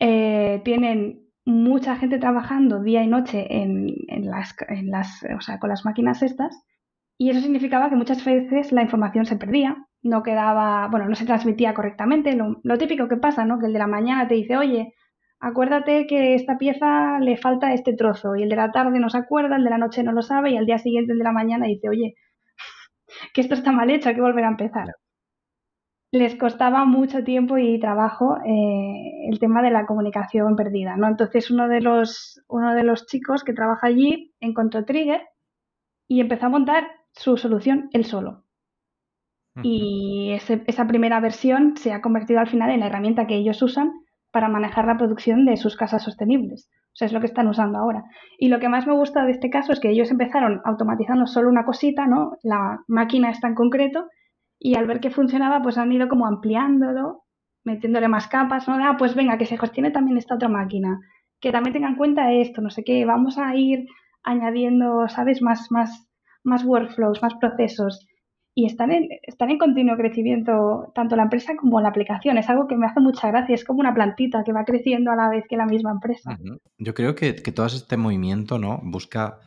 Eh, 0.00 0.62
tienen 0.64 1.26
mucha 1.44 1.96
gente 1.96 2.18
trabajando 2.18 2.82
día 2.82 3.02
y 3.02 3.06
noche 3.06 3.46
en, 3.50 3.94
las, 4.22 4.56
o 5.36 5.40
sea, 5.40 5.58
con 5.58 5.68
las 5.68 5.84
máquinas 5.84 6.22
estas 6.22 6.64
y 7.18 7.30
eso 7.30 7.40
significaba 7.40 7.88
que 7.88 7.96
muchas 7.96 8.24
veces 8.24 8.72
la 8.72 8.82
información 8.82 9.26
se 9.26 9.36
perdía, 9.36 9.86
no 10.06 10.22
quedaba, 10.22 10.88
bueno, 10.88 11.08
no 11.08 11.14
se 11.14 11.26
transmitía 11.26 11.74
correctamente, 11.74 12.34
lo, 12.34 12.60
lo, 12.62 12.78
típico 12.78 13.08
que 13.08 13.16
pasa, 13.16 13.44
¿no? 13.44 13.58
Que 13.58 13.66
el 13.66 13.72
de 13.72 13.78
la 13.78 13.86
mañana 13.86 14.28
te 14.28 14.34
dice, 14.34 14.56
oye, 14.56 14.94
acuérdate 15.40 16.06
que 16.06 16.34
esta 16.34 16.58
pieza 16.58 17.18
le 17.20 17.36
falta 17.36 17.72
este 17.72 17.94
trozo 17.94 18.36
y 18.36 18.42
el 18.42 18.48
de 18.48 18.56
la 18.56 18.72
tarde 18.72 18.98
no 18.98 19.10
se 19.10 19.18
acuerda, 19.18 19.56
el 19.56 19.64
de 19.64 19.70
la 19.70 19.78
noche 19.78 20.02
no 20.02 20.12
lo 20.12 20.22
sabe 20.22 20.50
y 20.50 20.56
al 20.56 20.66
día 20.66 20.78
siguiente 20.78 21.12
el 21.12 21.18
de 21.18 21.24
la 21.24 21.32
mañana 21.32 21.66
dice, 21.66 21.88
oye, 21.88 22.14
que 23.34 23.40
esto 23.40 23.54
está 23.54 23.72
mal 23.72 23.90
hecho, 23.90 24.08
hay 24.08 24.14
que 24.14 24.20
volver 24.20 24.44
a 24.44 24.48
empezar. 24.48 24.94
Les 26.12 26.34
costaba 26.36 26.84
mucho 26.84 27.24
tiempo 27.24 27.58
y 27.58 27.78
trabajo 27.80 28.38
eh, 28.46 29.28
el 29.28 29.38
tema 29.38 29.60
de 29.62 29.70
la 29.70 29.86
comunicación 29.86 30.56
perdida, 30.56 30.96
¿no? 30.96 31.08
Entonces 31.08 31.50
uno 31.50 31.68
de 31.68 31.80
los, 31.80 32.42
uno 32.48 32.74
de 32.74 32.84
los 32.84 33.06
chicos 33.06 33.44
que 33.44 33.52
trabaja 33.52 33.88
allí 33.88 34.32
encontró 34.40 34.84
Trigger 34.84 35.22
y 36.08 36.20
empezó 36.20 36.46
a 36.46 36.50
montar 36.50 36.86
su 37.12 37.36
solución 37.36 37.90
él 37.92 38.04
solo. 38.04 38.45
Y 39.62 40.32
esa 40.32 40.86
primera 40.86 41.20
versión 41.20 41.76
se 41.76 41.92
ha 41.92 42.02
convertido 42.02 42.40
al 42.40 42.48
final 42.48 42.70
en 42.70 42.80
la 42.80 42.86
herramienta 42.86 43.26
que 43.26 43.36
ellos 43.36 43.62
usan 43.62 43.92
para 44.30 44.48
manejar 44.48 44.86
la 44.86 44.98
producción 44.98 45.46
de 45.46 45.56
sus 45.56 45.76
casas 45.76 46.02
sostenibles. 46.02 46.68
O 46.88 46.96
sea, 46.98 47.06
es 47.06 47.12
lo 47.12 47.20
que 47.20 47.26
están 47.26 47.48
usando 47.48 47.78
ahora. 47.78 48.04
Y 48.38 48.48
lo 48.48 48.58
que 48.58 48.68
más 48.68 48.86
me 48.86 48.94
gusta 48.94 49.24
de 49.24 49.32
este 49.32 49.50
caso 49.50 49.72
es 49.72 49.80
que 49.80 49.90
ellos 49.90 50.10
empezaron 50.10 50.60
automatizando 50.64 51.26
solo 51.26 51.48
una 51.48 51.64
cosita, 51.64 52.06
¿no? 52.06 52.36
La 52.42 52.80
máquina 52.86 53.30
está 53.30 53.48
en 53.48 53.54
concreto, 53.54 54.06
y 54.58 54.76
al 54.76 54.86
ver 54.86 55.00
que 55.00 55.10
funcionaba, 55.10 55.62
pues 55.62 55.78
han 55.78 55.92
ido 55.92 56.08
como 56.08 56.26
ampliándolo, 56.26 57.24
metiéndole 57.64 58.08
más 58.08 58.28
capas, 58.28 58.68
¿no? 58.68 58.74
Ah, 58.74 58.96
pues 58.98 59.14
venga, 59.14 59.38
que 59.38 59.46
se 59.46 59.58
gestione 59.58 59.90
también 59.90 60.16
esta 60.16 60.34
otra 60.34 60.48
máquina, 60.48 61.00
que 61.40 61.52
también 61.52 61.74
tenga 61.74 61.88
en 61.88 61.96
cuenta 61.96 62.32
esto, 62.32 62.60
no 62.62 62.70
sé 62.70 62.84
qué, 62.84 63.04
vamos 63.04 63.38
a 63.38 63.54
ir 63.54 63.86
añadiendo, 64.22 65.08
¿sabes? 65.08 65.42
Más, 65.42 65.70
más, 65.70 66.08
más 66.42 66.64
workflows, 66.64 67.22
más 67.22 67.34
procesos 67.34 68.06
y 68.58 68.64
están 68.64 68.90
en, 68.90 69.08
están 69.22 69.50
en 69.50 69.58
continuo 69.58 69.98
crecimiento 69.98 70.90
tanto 70.94 71.14
la 71.14 71.24
empresa 71.24 71.54
como 71.56 71.78
la 71.82 71.90
aplicación. 71.90 72.38
Es 72.38 72.48
algo 72.48 72.66
que 72.66 72.74
me 72.74 72.86
hace 72.86 73.00
mucha 73.00 73.28
gracia, 73.28 73.54
es 73.54 73.64
como 73.64 73.80
una 73.80 73.92
plantita 73.92 74.42
que 74.44 74.52
va 74.52 74.64
creciendo 74.64 75.10
a 75.10 75.16
la 75.16 75.28
vez 75.28 75.44
que 75.46 75.58
la 75.58 75.66
misma 75.66 75.90
empresa. 75.90 76.38
Yo 76.78 76.94
creo 76.94 77.14
que, 77.14 77.34
todo 77.34 77.66
este 77.66 77.98
movimiento 77.98 78.58
¿no? 78.58 78.80
busca 78.82 79.38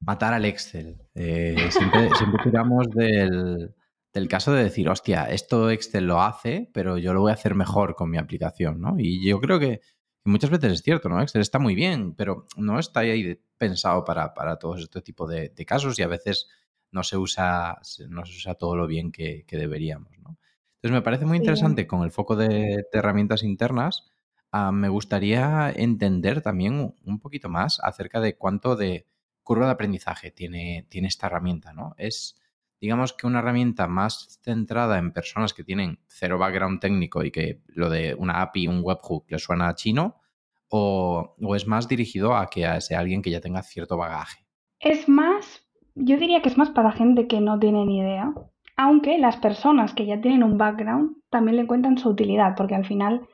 matar 0.00 0.34
al 0.34 0.44
Excel. 0.44 0.98
Eh, 1.14 1.56
siempre, 1.70 2.10
siempre 2.18 2.42
tiramos 2.44 2.90
del, 2.90 3.74
del 4.12 4.28
caso 4.28 4.52
de 4.52 4.64
decir, 4.64 4.90
hostia, 4.90 5.24
esto 5.30 5.70
Excel 5.70 6.06
lo 6.06 6.20
hace, 6.20 6.68
pero 6.74 6.98
yo 6.98 7.14
lo 7.14 7.22
voy 7.22 7.30
a 7.30 7.34
hacer 7.34 7.54
mejor 7.54 7.94
con 7.94 8.10
mi 8.10 8.18
aplicación, 8.18 8.82
¿no? 8.82 8.96
Y 8.98 9.26
yo 9.26 9.40
creo 9.40 9.58
que 9.58 9.80
muchas 10.24 10.50
veces 10.50 10.72
es 10.72 10.82
cierto, 10.82 11.08
¿no? 11.08 11.22
Excel 11.22 11.40
está 11.40 11.58
muy 11.58 11.74
bien, 11.74 12.14
pero 12.14 12.46
no 12.58 12.78
está 12.78 13.00
ahí 13.00 13.40
pensado 13.56 14.04
para, 14.04 14.34
para 14.34 14.58
todo 14.58 14.76
este 14.76 15.00
tipo 15.00 15.26
de, 15.26 15.52
casos 15.66 15.98
y 15.98 16.02
a 16.02 16.08
veces 16.08 16.48
no 16.90 17.02
se 17.02 17.16
usa, 17.16 17.80
no 18.08 18.24
se 18.24 18.36
usa 18.36 18.54
todo 18.54 18.76
lo 18.76 18.86
bien 18.86 19.12
que, 19.12 19.44
deberíamos, 19.50 20.12
¿no? 20.18 20.38
Entonces 20.76 20.92
me 20.92 21.02
parece 21.02 21.26
muy 21.26 21.38
interesante 21.38 21.86
con 21.86 22.02
el 22.02 22.12
foco 22.12 22.36
de, 22.36 22.84
herramientas 22.92 23.42
internas. 23.42 24.10
Ah, 24.52 24.70
me 24.72 24.88
gustaría 24.88 25.70
entender 25.74 26.40
también 26.40 26.94
un 27.04 27.20
poquito 27.20 27.48
más 27.48 27.80
acerca 27.82 28.20
de 28.20 28.36
cuánto 28.36 28.76
de 28.76 29.06
curva 29.42 29.66
de 29.66 29.72
aprendizaje 29.72 30.30
tiene, 30.30 30.86
tiene 30.88 31.08
esta 31.08 31.26
herramienta, 31.26 31.72
¿no? 31.72 31.94
Es, 31.98 32.40
digamos 32.80 33.12
que 33.12 33.26
una 33.26 33.40
herramienta 33.40 33.88
más 33.88 34.38
centrada 34.42 34.98
en 34.98 35.12
personas 35.12 35.52
que 35.52 35.64
tienen 35.64 35.98
cero 36.06 36.38
background 36.38 36.80
técnico 36.80 37.24
y 37.24 37.30
que 37.30 37.62
lo 37.68 37.90
de 37.90 38.14
una 38.14 38.42
API, 38.42 38.68
un 38.68 38.80
webhook 38.82 39.30
le 39.30 39.38
suena 39.38 39.68
a 39.68 39.74
chino, 39.74 40.20
o, 40.68 41.34
es 41.56 41.66
más 41.66 41.88
dirigido 41.88 42.36
a 42.36 42.48
que 42.48 42.80
sea 42.80 43.00
alguien 43.00 43.22
que 43.22 43.30
ya 43.30 43.40
tenga 43.40 43.62
cierto 43.62 43.96
bagaje? 43.96 44.46
Es 44.78 45.08
más, 45.08 45.66
yo 45.98 46.16
diría 46.16 46.42
que 46.42 46.48
es 46.48 46.58
más 46.58 46.70
para 46.70 46.92
gente 46.92 47.26
que 47.26 47.40
no 47.40 47.58
tiene 47.58 47.84
ni 47.84 47.98
idea, 47.98 48.32
aunque 48.76 49.18
las 49.18 49.36
personas 49.36 49.92
que 49.94 50.06
ya 50.06 50.20
tienen 50.20 50.42
un 50.42 50.56
background 50.56 51.16
también 51.30 51.56
le 51.56 51.62
encuentran 51.62 51.98
su 51.98 52.08
utilidad, 52.08 52.54
porque 52.56 52.74
al 52.74 52.86
final 52.86 53.26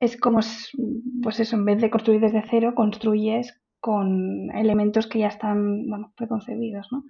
es 0.00 0.20
como, 0.20 0.40
pues 1.22 1.40
eso, 1.40 1.56
en 1.56 1.64
vez 1.64 1.80
de 1.80 1.90
construir 1.90 2.20
desde 2.20 2.44
cero, 2.48 2.74
construyes 2.74 3.60
con 3.80 4.50
elementos 4.54 5.06
que 5.06 5.20
ya 5.20 5.28
están, 5.28 5.86
bueno, 5.88 6.12
preconcebidos, 6.16 6.88
¿no? 6.90 7.04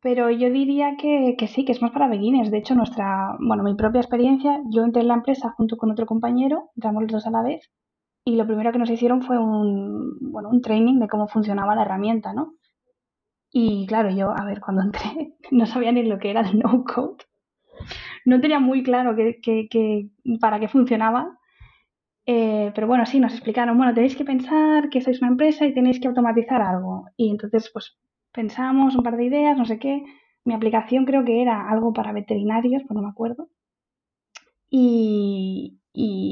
Pero 0.00 0.28
yo 0.30 0.50
diría 0.50 0.96
que, 0.98 1.34
sí, 1.46 1.64
que 1.64 1.72
es 1.72 1.80
más 1.80 1.92
para 1.92 2.08
beginners. 2.08 2.50
De 2.50 2.58
hecho, 2.58 2.74
nuestra, 2.74 3.36
bueno, 3.40 3.62
mi 3.62 3.74
propia 3.74 4.00
experiencia, 4.00 4.60
yo 4.70 4.82
entré 4.82 5.00
en 5.02 5.08
la 5.08 5.14
empresa 5.14 5.54
junto 5.56 5.76
con 5.76 5.90
otro 5.90 6.04
compañero, 6.04 6.70
entramos 6.76 7.04
los 7.04 7.12
dos 7.12 7.26
a 7.26 7.30
la 7.30 7.42
vez, 7.42 7.70
y 8.24 8.36
lo 8.36 8.46
primero 8.46 8.70
que 8.70 8.78
nos 8.78 8.90
hicieron 8.90 9.22
fue 9.22 9.38
un, 9.38 10.18
bueno, 10.20 10.50
un 10.50 10.60
training 10.60 10.98
de 10.98 11.08
cómo 11.08 11.26
funcionaba 11.26 11.74
la 11.74 11.82
herramienta, 11.82 12.34
¿no? 12.34 12.52
Y 13.56 13.86
claro, 13.86 14.10
yo, 14.10 14.30
a 14.36 14.44
ver, 14.44 14.60
cuando 14.60 14.82
entré, 14.82 15.36
no 15.52 15.64
sabía 15.64 15.92
ni 15.92 16.02
lo 16.02 16.18
que 16.18 16.30
era 16.30 16.40
el 16.40 16.58
no-code. 16.58 17.24
No 18.24 18.40
tenía 18.40 18.58
muy 18.58 18.82
claro 18.82 19.14
que, 19.14 20.10
para 20.40 20.58
qué 20.58 20.66
funcionaba. 20.66 21.38
Eh, 22.26 22.72
pero 22.74 22.88
bueno, 22.88 23.06
sí, 23.06 23.20
nos 23.20 23.32
explicaron, 23.32 23.76
bueno, 23.76 23.94
tenéis 23.94 24.16
que 24.16 24.24
pensar 24.24 24.88
que 24.88 25.00
sois 25.00 25.20
una 25.22 25.30
empresa 25.30 25.66
y 25.66 25.74
tenéis 25.74 26.00
que 26.00 26.08
automatizar 26.08 26.60
algo. 26.62 27.06
Y 27.16 27.30
entonces, 27.30 27.70
pues 27.72 27.96
pensamos 28.32 28.96
un 28.96 29.04
par 29.04 29.16
de 29.16 29.26
ideas, 29.26 29.56
no 29.56 29.66
sé 29.66 29.78
qué. 29.78 30.04
Mi 30.44 30.54
aplicación 30.54 31.04
creo 31.04 31.24
que 31.24 31.40
era 31.40 31.70
algo 31.70 31.92
para 31.92 32.12
veterinarios, 32.12 32.82
pues 32.82 32.96
no 32.96 33.02
me 33.02 33.10
acuerdo. 33.10 33.48
Y, 34.68 35.78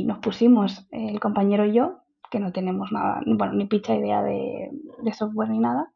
nos 0.06 0.18
pusimos, 0.18 0.88
el 0.90 1.20
compañero 1.20 1.66
y 1.66 1.74
yo, 1.74 2.00
que 2.32 2.40
no 2.40 2.50
tenemos 2.52 2.90
nada, 2.90 3.22
bueno, 3.26 3.52
ni 3.52 3.66
picha 3.66 3.94
idea 3.94 4.22
de, 4.22 4.70
software 5.12 5.50
ni 5.50 5.60
nada, 5.60 5.91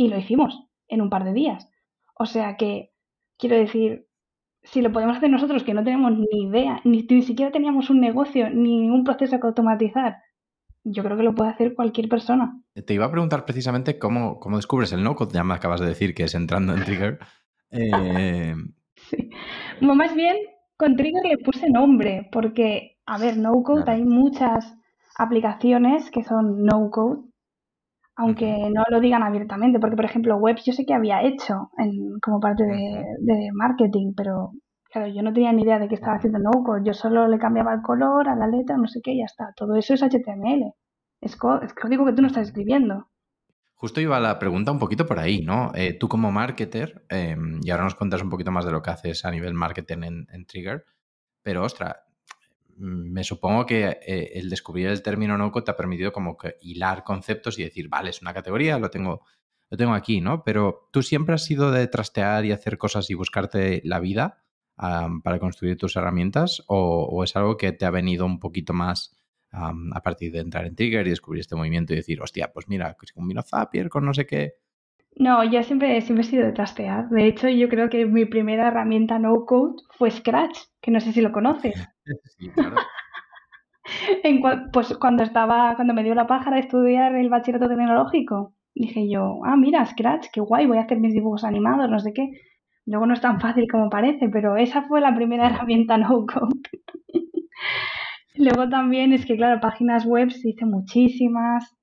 y 0.00 0.08
lo 0.08 0.16
hicimos 0.16 0.64
en 0.88 1.02
un 1.02 1.10
par 1.10 1.24
de 1.24 1.34
días. 1.34 1.68
O 2.14 2.24
sea 2.24 2.56
que, 2.56 2.90
quiero 3.38 3.54
decir, 3.56 4.06
si 4.62 4.80
lo 4.80 4.92
podemos 4.92 5.18
hacer 5.18 5.28
nosotros, 5.28 5.62
que 5.62 5.74
no 5.74 5.84
tenemos 5.84 6.12
ni 6.16 6.48
idea, 6.48 6.80
ni, 6.84 7.02
ni 7.02 7.20
siquiera 7.20 7.52
teníamos 7.52 7.90
un 7.90 8.00
negocio, 8.00 8.48
ni 8.48 8.88
un 8.88 9.04
proceso 9.04 9.38
que 9.38 9.46
automatizar, 9.46 10.16
yo 10.84 11.04
creo 11.04 11.18
que 11.18 11.22
lo 11.22 11.34
puede 11.34 11.50
hacer 11.50 11.74
cualquier 11.74 12.08
persona. 12.08 12.62
Te 12.72 12.94
iba 12.94 13.04
a 13.04 13.10
preguntar 13.10 13.44
precisamente 13.44 13.98
cómo, 13.98 14.40
cómo 14.40 14.56
descubres 14.56 14.90
el 14.94 15.02
no-code, 15.02 15.34
ya 15.34 15.44
me 15.44 15.52
acabas 15.52 15.80
de 15.80 15.88
decir 15.88 16.14
que 16.14 16.24
es 16.24 16.34
entrando 16.34 16.74
en 16.74 16.84
Trigger. 16.84 17.18
Eh... 17.72 18.52
Sí. 18.96 19.30
más 19.80 20.16
bien, 20.16 20.36
con 20.76 20.96
Trigger 20.96 21.22
le 21.24 21.38
puse 21.38 21.70
nombre, 21.70 22.28
porque, 22.32 22.98
a 23.06 23.16
ver, 23.16 23.36
no-code, 23.36 23.84
hay 23.86 24.02
muchas 24.02 24.74
aplicaciones 25.16 26.10
que 26.10 26.24
son 26.24 26.64
no-code, 26.64 27.29
aunque 28.20 28.70
no 28.70 28.84
lo 28.90 29.00
digan 29.00 29.22
abiertamente, 29.22 29.80
porque, 29.80 29.96
por 29.96 30.04
ejemplo, 30.04 30.36
webs 30.36 30.64
yo 30.64 30.72
sé 30.72 30.84
que 30.84 30.94
había 30.94 31.22
hecho 31.22 31.70
en, 31.78 32.20
como 32.20 32.38
parte 32.38 32.64
de, 32.64 33.04
de 33.20 33.50
marketing, 33.52 34.12
pero 34.16 34.52
Claro, 34.90 35.06
yo 35.06 35.22
no 35.22 35.32
tenía 35.32 35.52
ni 35.52 35.62
idea 35.62 35.78
de 35.78 35.88
que 35.88 35.94
estaba 35.94 36.16
haciendo 36.16 36.40
no 36.40 36.50
yo 36.84 36.92
solo 36.94 37.28
le 37.28 37.38
cambiaba 37.38 37.72
el 37.72 37.80
color 37.80 38.28
a 38.28 38.34
la 38.34 38.48
letra, 38.48 38.76
no 38.76 38.88
sé 38.88 39.00
qué, 39.02 39.12
y 39.12 39.18
ya 39.18 39.24
está. 39.24 39.52
Todo 39.54 39.76
eso 39.76 39.94
es 39.94 40.02
HTML. 40.02 40.74
Es, 41.20 41.36
código 41.36 42.04
que 42.04 42.12
tú 42.12 42.22
no 42.22 42.28
estás 42.28 42.48
escribiendo. 42.48 43.08
Justo 43.74 44.00
iba 44.00 44.18
la 44.18 44.38
pregunta 44.38 44.72
un 44.72 44.80
poquito 44.80 45.06
por 45.06 45.20
ahí, 45.20 45.42
¿no? 45.42 45.70
Eh, 45.74 45.96
tú 45.98 46.08
como 46.08 46.32
marketer, 46.32 47.04
em, 47.08 47.60
y 47.62 47.70
ahora 47.70 47.84
nos 47.84 47.94
cuentas 47.94 48.20
un 48.20 48.30
poquito 48.30 48.50
más 48.50 48.64
de 48.64 48.72
lo 48.72 48.82
que 48.82 48.90
haces 48.90 49.24
a 49.24 49.30
nivel 49.30 49.54
marketing 49.54 50.26
en, 50.28 50.46
Trigger, 50.46 50.84
pero 51.42 51.62
ostra, 51.62 52.02
me 52.80 53.24
supongo 53.24 53.66
que 53.66 53.98
eh, 54.06 54.32
el 54.34 54.48
descubrir 54.48 54.88
el 54.88 55.02
término 55.02 55.36
no-code 55.36 55.66
te 55.66 55.70
ha 55.70 55.76
permitido 55.76 56.12
como 56.12 56.36
que 56.36 56.56
hilar 56.62 57.04
conceptos 57.04 57.58
y 57.58 57.64
decir, 57.64 57.88
vale, 57.88 58.10
es 58.10 58.22
una 58.22 58.32
categoría, 58.32 58.78
lo 58.78 58.90
tengo, 58.90 59.22
lo 59.68 59.76
tengo 59.76 59.92
aquí, 59.92 60.20
¿no? 60.20 60.42
Pero 60.44 60.88
tú 60.90 61.02
siempre 61.02 61.34
has 61.34 61.44
sido 61.44 61.70
de 61.70 61.86
trastear 61.88 62.46
y 62.46 62.52
hacer 62.52 62.78
cosas 62.78 63.10
y 63.10 63.14
buscarte 63.14 63.82
la 63.84 64.00
vida 64.00 64.42
para 64.76 65.38
construir 65.38 65.76
tus 65.76 65.94
herramientas 65.96 66.62
o, 66.66 67.22
es 67.22 67.36
algo 67.36 67.58
que 67.58 67.72
te 67.72 67.84
ha 67.84 67.90
venido 67.90 68.24
un 68.24 68.40
poquito 68.40 68.72
más 68.72 69.14
a 69.50 70.02
partir 70.02 70.32
de 70.32 70.38
entrar 70.38 70.64
en 70.64 70.74
Trigger 70.74 71.06
y 71.06 71.10
descubrir 71.10 71.40
este 71.40 71.54
movimiento 71.54 71.92
y 71.92 71.96
decir, 71.96 72.22
hostia, 72.22 72.50
pues 72.50 72.66
mira, 72.66 72.96
combino 73.14 73.42
Zapier 73.42 73.90
con 73.90 74.06
no 74.06 74.14
sé 74.14 74.24
qué? 74.24 74.54
No, 75.16 75.44
yo 75.44 75.62
siempre, 75.62 76.00
siempre 76.00 76.24
he 76.24 76.28
sido 76.28 76.46
de 76.46 76.52
trastear. 76.52 77.08
De 77.10 77.26
hecho, 77.26 77.48
yo 77.48 77.68
creo 77.68 77.90
que 77.90 78.06
mi 78.06 78.24
primera 78.24 78.68
herramienta 78.68 79.18
no 79.18 79.44
code 79.44 79.82
fue 79.98 80.10
Scratch, 80.10 80.58
que 80.80 80.90
no 80.90 81.00
sé 81.00 81.12
si 81.12 81.20
lo 81.20 81.32
conoces. 81.32 81.74
sí, 82.38 82.48
claro. 82.50 82.76
pues 84.72 84.96
cuando 84.98 85.22
estaba, 85.22 85.74
cuando 85.76 85.94
me 85.94 86.04
dio 86.04 86.14
la 86.14 86.26
pájara 86.26 86.56
de 86.56 86.62
estudiar 86.62 87.14
el 87.14 87.28
bachillerato 87.28 87.68
tecnológico, 87.68 88.54
dije 88.74 89.08
yo, 89.08 89.40
ah, 89.44 89.56
mira, 89.56 89.84
Scratch, 89.84 90.28
qué 90.32 90.40
guay, 90.40 90.66
voy 90.66 90.78
a 90.78 90.82
hacer 90.82 90.98
mis 91.00 91.12
dibujos 91.12 91.44
animados, 91.44 91.90
no 91.90 91.98
sé 91.98 92.12
qué. 92.12 92.30
Luego 92.86 93.06
no 93.06 93.14
es 93.14 93.20
tan 93.20 93.40
fácil 93.40 93.70
como 93.70 93.90
parece, 93.90 94.28
pero 94.28 94.56
esa 94.56 94.82
fue 94.82 95.00
la 95.00 95.14
primera 95.14 95.46
herramienta 95.48 95.96
no 95.96 96.26
code. 96.26 96.60
Luego 98.34 98.68
también 98.68 99.12
es 99.12 99.26
que, 99.26 99.36
claro, 99.36 99.60
páginas 99.60 100.06
web 100.06 100.30
hice 100.42 100.64
muchísimas. 100.64 101.76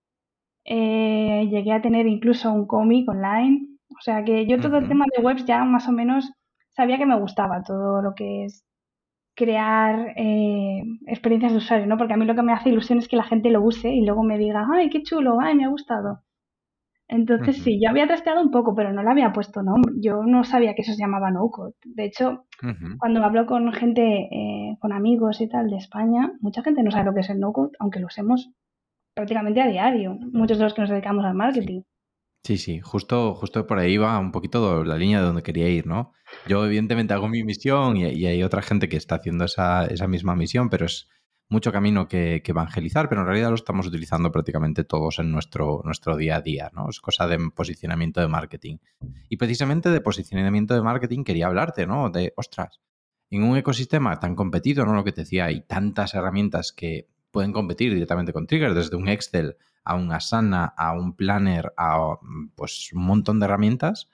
Eh, 0.67 1.47
llegué 1.49 1.71
a 1.71 1.81
tener 1.81 2.05
incluso 2.07 2.51
un 2.51 2.67
cómic 2.67 3.09
online. 3.09 3.67
O 3.89 4.01
sea 4.01 4.23
que 4.23 4.45
yo 4.45 4.59
todo 4.59 4.77
el 4.77 4.87
tema 4.87 5.05
de 5.15 5.23
webs 5.23 5.45
ya 5.45 5.63
más 5.63 5.87
o 5.87 5.91
menos 5.91 6.31
sabía 6.75 6.97
que 6.97 7.05
me 7.05 7.19
gustaba 7.19 7.63
todo 7.63 8.01
lo 8.01 8.13
que 8.13 8.45
es 8.45 8.63
crear 9.35 10.13
eh, 10.17 10.83
experiencias 11.05 11.53
de 11.53 11.59
usuario, 11.59 11.87
¿no? 11.87 11.97
Porque 11.97 12.13
a 12.13 12.17
mí 12.17 12.25
lo 12.25 12.35
que 12.35 12.41
me 12.41 12.53
hace 12.53 12.69
ilusión 12.69 12.99
es 12.99 13.07
que 13.07 13.15
la 13.15 13.23
gente 13.23 13.49
lo 13.49 13.61
use 13.61 13.89
y 13.89 14.05
luego 14.05 14.23
me 14.23 14.37
diga, 14.37 14.67
ay, 14.73 14.89
qué 14.89 15.03
chulo, 15.03 15.39
ay, 15.39 15.55
me 15.55 15.65
ha 15.65 15.69
gustado. 15.69 16.23
Entonces, 17.07 17.63
sí, 17.63 17.79
yo 17.81 17.89
había 17.89 18.05
trasteado 18.05 18.41
un 18.41 18.51
poco, 18.51 18.75
pero 18.75 18.91
no 18.91 19.01
le 19.01 19.09
había 19.09 19.31
puesto 19.31 19.63
nombre. 19.63 19.93
Yo 20.01 20.23
no 20.23 20.43
sabía 20.43 20.73
que 20.75 20.81
eso 20.81 20.91
se 20.91 20.99
llamaba 20.99 21.31
no-code. 21.31 21.75
De 21.85 22.03
hecho, 22.03 22.45
cuando 22.99 23.23
hablo 23.23 23.45
con 23.45 23.71
gente, 23.71 24.27
eh, 24.29 24.77
con 24.81 24.91
amigos 24.91 25.39
y 25.39 25.47
tal 25.47 25.69
de 25.69 25.77
España, 25.77 26.33
mucha 26.41 26.63
gente 26.63 26.83
no 26.83 26.91
sabe 26.91 27.05
lo 27.05 27.13
que 27.13 27.21
es 27.21 27.29
el 27.29 27.39
no-code, 27.39 27.71
aunque 27.79 28.01
lo 28.01 28.07
usemos 28.07 28.49
prácticamente 29.17 29.59
a 29.59 29.67
diario, 29.67 30.15
muchos 30.31 30.59
de 30.59 30.63
los 30.63 30.75
que 30.75 30.81
nos 30.81 30.91
dedicamos 30.91 31.25
al 31.25 31.33
marketing. 31.33 31.81
Sí, 32.43 32.59
sí, 32.59 32.79
justo, 32.79 33.33
justo 33.33 33.65
por 33.65 33.79
ahí 33.79 33.97
va 33.97 34.19
un 34.19 34.31
poquito 34.31 34.83
la 34.83 34.95
línea 34.95 35.19
de 35.19 35.25
donde 35.25 35.41
quería 35.41 35.67
ir, 35.67 35.87
¿no? 35.87 36.13
Yo 36.47 36.63
evidentemente 36.63 37.15
hago 37.15 37.27
mi 37.27 37.43
misión 37.43 37.97
y, 37.97 38.25
hay 38.27 38.43
otra 38.43 38.61
gente 38.61 38.87
que 38.87 38.95
está 38.95 39.15
haciendo 39.15 39.45
esa, 39.45 39.87
esa 39.87 40.07
misma 40.07 40.35
misión, 40.35 40.69
pero 40.69 40.85
es 40.85 41.09
mucho 41.49 41.71
camino 41.71 42.07
que, 42.07 42.43
evangelizar, 42.45 43.09
pero 43.09 43.21
en 43.21 43.27
realidad 43.27 43.49
lo 43.49 43.55
estamos 43.55 43.87
utilizando 43.87 44.31
prácticamente 44.31 44.83
todos 44.83 45.17
en 45.17 45.31
nuestro, 45.31 45.81
nuestro 45.83 46.15
día 46.15 46.35
a 46.37 46.41
día, 46.41 46.69
¿no? 46.73 46.87
Es 46.87 46.99
cosa 46.99 47.27
de 47.27 47.39
posicionamiento 47.55 48.21
de 48.21 48.27
marketing. 48.27 48.77
Y 49.29 49.37
precisamente 49.37 49.89
de 49.89 49.99
posicionamiento 49.99 50.75
de 50.75 50.83
marketing 50.83 51.23
quería 51.23 51.47
hablarte, 51.47 51.87
¿no? 51.87 52.11
De, 52.11 52.33
ostras, 52.37 52.81
en 53.31 53.43
un 53.43 53.57
ecosistema 53.57 54.19
tan 54.19 54.35
competido, 54.35 54.85
¿no? 54.85 54.93
Lo 54.93 55.03
que 55.03 55.11
te 55.11 55.21
decía, 55.21 55.45
hay 55.45 55.61
tantas 55.61 56.13
herramientas 56.13 56.71
que 56.71 57.07
pueden 57.37 57.53
competir 57.53 57.93
directamente 57.93 58.33
con 58.33 58.47
Trigger, 58.47 58.73
desde 58.73 58.95
un 58.95 59.07
Excel 59.07 59.57
a 59.83 59.93
un 59.93 60.11
Asana, 60.11 60.73
a 60.75 60.93
un 60.93 61.15
Planner, 61.15 61.71
a 61.77 62.15
pues 62.55 62.91
un 62.93 63.03
montón 63.03 63.39
de 63.39 63.45
herramientas. 63.45 64.09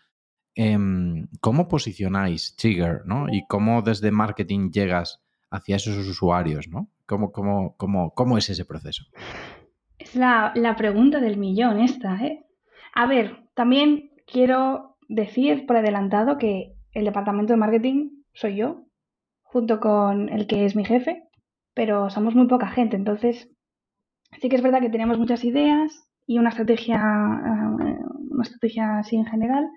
Em, 0.55 1.29
¿Cómo 1.39 1.69
posicionáis 1.69 2.57
Trigger, 2.57 3.03
¿no? 3.05 3.27
Y 3.31 3.47
cómo 3.47 3.81
desde 3.81 4.11
marketing 4.11 4.71
llegas 4.71 5.21
hacia 5.49 5.77
esos 5.77 6.05
usuarios, 6.05 6.67
¿no? 6.67 6.89
¿Cómo, 7.05 7.31
cómo, 7.31 7.77
cómo, 7.77 8.13
cómo 8.13 8.37
es 8.37 8.49
ese 8.49 8.65
proceso? 8.65 9.05
Es 9.97 10.17
la, 10.17 10.51
la, 10.53 10.75
pregunta 10.75 11.21
del 11.21 11.37
millón 11.37 11.79
esta, 11.79 12.17
¿eh? 12.25 12.45
A 12.93 13.07
ver, 13.07 13.45
también 13.53 14.11
quiero 14.27 14.97
decir 15.07 15.65
por 15.65 15.77
adelantado 15.77 16.37
que 16.37 16.75
el 16.91 17.05
departamento 17.05 17.53
de 17.53 17.57
marketing 17.57 18.09
soy 18.33 18.57
yo, 18.57 18.83
junto 19.43 19.79
con 19.79 20.27
el 20.27 20.45
que 20.45 20.65
es 20.65 20.75
mi 20.75 20.83
jefe, 20.83 21.23
pero 21.73 22.09
somos 22.09 22.35
muy 22.35 22.47
poca 22.47 22.67
gente, 22.67 22.95
entonces 22.95 23.49
sí 24.39 24.49
que 24.49 24.55
es 24.55 24.61
verdad 24.61 24.81
que 24.81 24.89
tenemos 24.89 25.17
muchas 25.17 25.43
ideas 25.43 26.07
y 26.25 26.39
una 26.39 26.49
estrategia, 26.49 26.97
eh, 26.97 27.99
una 28.31 28.43
estrategia 28.43 28.99
así 28.99 29.15
en 29.15 29.25
general, 29.25 29.67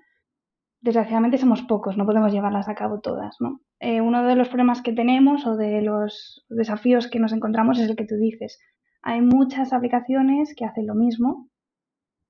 desgraciadamente 0.81 1.37
somos 1.37 1.63
pocos, 1.63 1.97
no 1.97 2.05
podemos 2.05 2.31
llevarlas 2.31 2.69
a 2.69 2.75
cabo 2.75 2.99
todas, 2.99 3.35
¿no? 3.39 3.61
Eh, 3.79 4.01
uno 4.01 4.23
de 4.23 4.35
los 4.35 4.47
problemas 4.47 4.81
que 4.81 4.93
tenemos 4.93 5.45
o 5.45 5.55
de 5.55 5.81
los 5.81 6.45
desafíos 6.49 7.07
que 7.07 7.19
nos 7.19 7.33
encontramos 7.33 7.79
es 7.79 7.89
el 7.89 7.95
que 7.95 8.05
tú 8.05 8.15
dices. 8.15 8.59
Hay 9.03 9.21
muchas 9.21 9.73
aplicaciones 9.73 10.53
que 10.55 10.65
hacen 10.65 10.87
lo 10.87 10.95
mismo. 10.95 11.49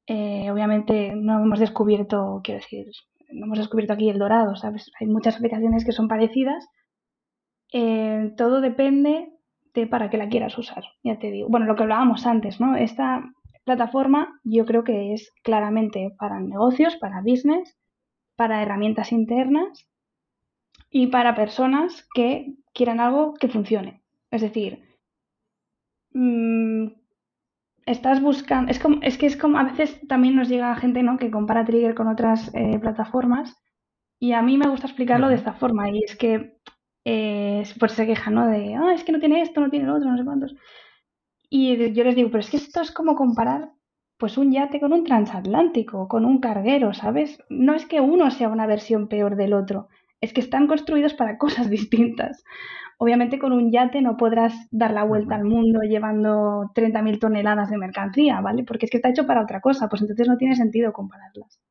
Eh, 0.08 0.50
obviamente 0.52 1.14
no 1.16 1.42
hemos 1.42 1.60
descubierto, 1.60 2.42
quiero 2.44 2.60
decir, 2.62 2.88
no 3.30 3.46
hemos 3.46 3.60
descubierto 3.60 3.94
aquí 3.94 4.10
el 4.10 4.20
dorado, 4.20 4.56
¿sabes? 4.56 4.92
Hay 5.00 5.08
muchas 5.08 5.38
aplicaciones 5.38 5.86
que 5.86 5.92
son 5.92 6.08
parecidas. 6.08 6.68
Todo 8.38 8.62
depende 8.62 9.37
para 9.86 10.10
qué 10.10 10.18
la 10.18 10.30
quieras 10.30 10.58
usar, 10.58 10.84
ya 11.04 11.20
te 11.20 11.30
digo. 11.30 11.50
Bueno, 11.50 11.66
lo 11.66 11.76
que 11.76 11.84
hablábamos 11.84 12.26
antes, 12.26 12.60
¿no? 12.60 12.76
Esta 12.76 13.24
plataforma 13.66 14.40
yo 14.44 14.66
creo 14.66 14.84
que 14.84 15.14
es 15.14 15.34
claramente 15.44 16.16
para 16.18 16.40
negocios, 16.40 16.96
para 16.96 17.22
business, 17.22 17.78
para 18.36 18.64
herramientas 18.64 19.12
internas 19.12 19.88
y 20.90 21.08
para 21.08 21.36
personas 21.36 22.08
que 22.16 22.56
quieran 22.74 23.00
algo 23.00 23.34
que 23.34 23.50
funcione. 23.50 24.02
Es 24.32 24.42
decir, 24.42 24.84
mmm, 26.12 26.88
estás 27.86 28.22
buscando, 28.22 28.72
es, 28.72 28.80
como, 28.80 29.02
es 29.02 29.18
que 29.18 29.26
es 29.26 29.38
como, 29.38 29.58
a 29.58 29.64
veces 29.64 30.00
también 30.08 30.36
nos 30.36 30.50
llega 30.50 30.76
gente 30.76 31.04
¿no? 31.04 31.18
que 31.18 31.32
compara 31.32 31.66
Trigger 31.66 31.96
con 31.96 32.08
otras 32.08 32.52
eh, 32.54 32.80
plataformas 32.80 33.56
y 34.20 34.34
a 34.34 34.42
mí 34.42 34.58
me 34.58 34.70
gusta 34.70 34.88
explicarlo 34.88 35.30
de 35.30 35.36
esta 35.36 35.54
forma 35.54 35.90
y 35.90 36.04
es 36.04 36.16
que 36.16 36.58
eh, 37.10 37.64
pues 37.80 37.94
se 37.94 38.06
quejan, 38.06 38.34
¿no? 38.34 38.48
De, 38.50 38.76
ah, 38.76 38.94
es 38.94 39.06
que 39.06 39.14
no 39.14 39.20
tiene 39.20 39.42
esto, 39.42 39.62
no 39.62 39.70
tiene 39.70 39.86
lo 39.86 39.96
otro, 39.96 40.12
no 40.12 40.18
sé 40.18 40.26
cuántos. 40.26 40.56
Y 41.50 41.94
yo 41.94 42.04
les 42.04 42.16
digo, 42.18 42.30
pero 42.30 42.42
es 42.42 42.50
que 42.50 42.58
esto 42.58 42.82
es 42.82 42.92
como 42.92 43.16
comparar 43.16 43.72
pues 44.18 44.38
un 44.38 44.52
yate 44.52 44.82
con 44.82 44.92
un 44.92 45.06
transatlántico, 45.06 46.10
con 46.10 46.26
un 46.26 46.42
carguero, 46.42 46.94
¿sabes? 46.94 47.40
No 47.50 47.76
es 47.76 47.86
que 47.86 48.02
uno 48.02 48.30
sea 48.30 48.50
una 48.50 48.68
versión 48.68 49.08
peor 49.08 49.38
del 49.38 49.54
otro, 49.54 49.88
es 50.20 50.34
que 50.34 50.42
están 50.42 50.68
construidos 50.68 51.14
para 51.14 51.38
cosas 51.44 51.70
distintas. 51.70 52.44
Obviamente 52.98 53.40
con 53.40 53.54
un 53.54 53.72
yate 53.72 54.02
no 54.02 54.18
podrás 54.18 54.54
dar 54.72 54.92
la 54.92 55.06
vuelta 55.06 55.36
al 55.36 55.46
mundo 55.46 55.82
llevando 55.84 56.72
30.000 56.76 57.20
toneladas 57.20 57.70
de 57.70 57.78
mercancía, 57.78 58.42
¿vale? 58.42 58.66
Porque 58.66 58.86
es 58.88 58.92
que 58.92 58.98
está 58.98 59.10
hecho 59.10 59.26
para 59.26 59.44
otra 59.44 59.62
cosa, 59.62 59.88
pues 59.88 60.02
entonces 60.02 60.28
no 60.28 60.36
tiene 60.36 60.56
sentido 60.56 60.92
compararlas. 60.92 61.62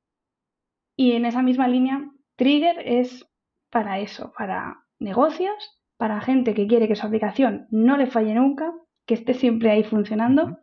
Y 0.97 1.13
en 1.13 1.27
esa 1.27 1.43
misma 1.43 1.69
línea, 1.69 2.11
Trigger 2.37 2.79
es 2.87 3.27
para 3.71 3.99
eso, 3.99 4.33
para 4.39 4.86
negocios, 4.99 5.81
para 5.97 6.21
gente 6.21 6.55
que 6.55 6.67
quiere 6.67 6.89
que 6.89 6.97
su 6.97 7.07
aplicación 7.07 7.67
no 7.71 7.97
le 7.97 8.07
falle 8.07 8.35
nunca, 8.35 8.73
que 9.07 9.15
esté 9.15 9.35
siempre 9.35 9.71
ahí 9.71 9.85
funcionando 9.85 10.59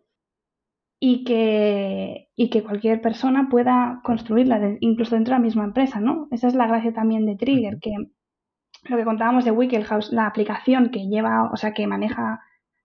y 0.99 1.23
que, 1.23 2.29
y 2.35 2.49
que 2.49 2.63
cualquier 2.63 3.01
persona 3.01 3.47
pueda 3.49 4.01
construirla, 4.03 4.77
incluso 4.79 5.15
dentro 5.15 5.33
de 5.33 5.39
la 5.39 5.43
misma 5.43 5.63
empresa, 5.65 5.99
¿no? 5.99 6.27
Esa 6.31 6.47
es 6.47 6.55
la 6.55 6.67
gracia 6.67 6.93
también 6.93 7.25
de 7.25 7.35
Trigger, 7.35 7.79
que 7.79 7.91
lo 8.89 8.97
que 8.97 9.05
contábamos 9.05 9.45
de 9.45 9.51
Wickelhouse, 9.51 10.11
la 10.11 10.27
aplicación 10.27 10.89
que 10.89 11.07
lleva, 11.07 11.49
o 11.51 11.57
sea, 11.57 11.73
que 11.73 11.87
maneja 11.87 12.41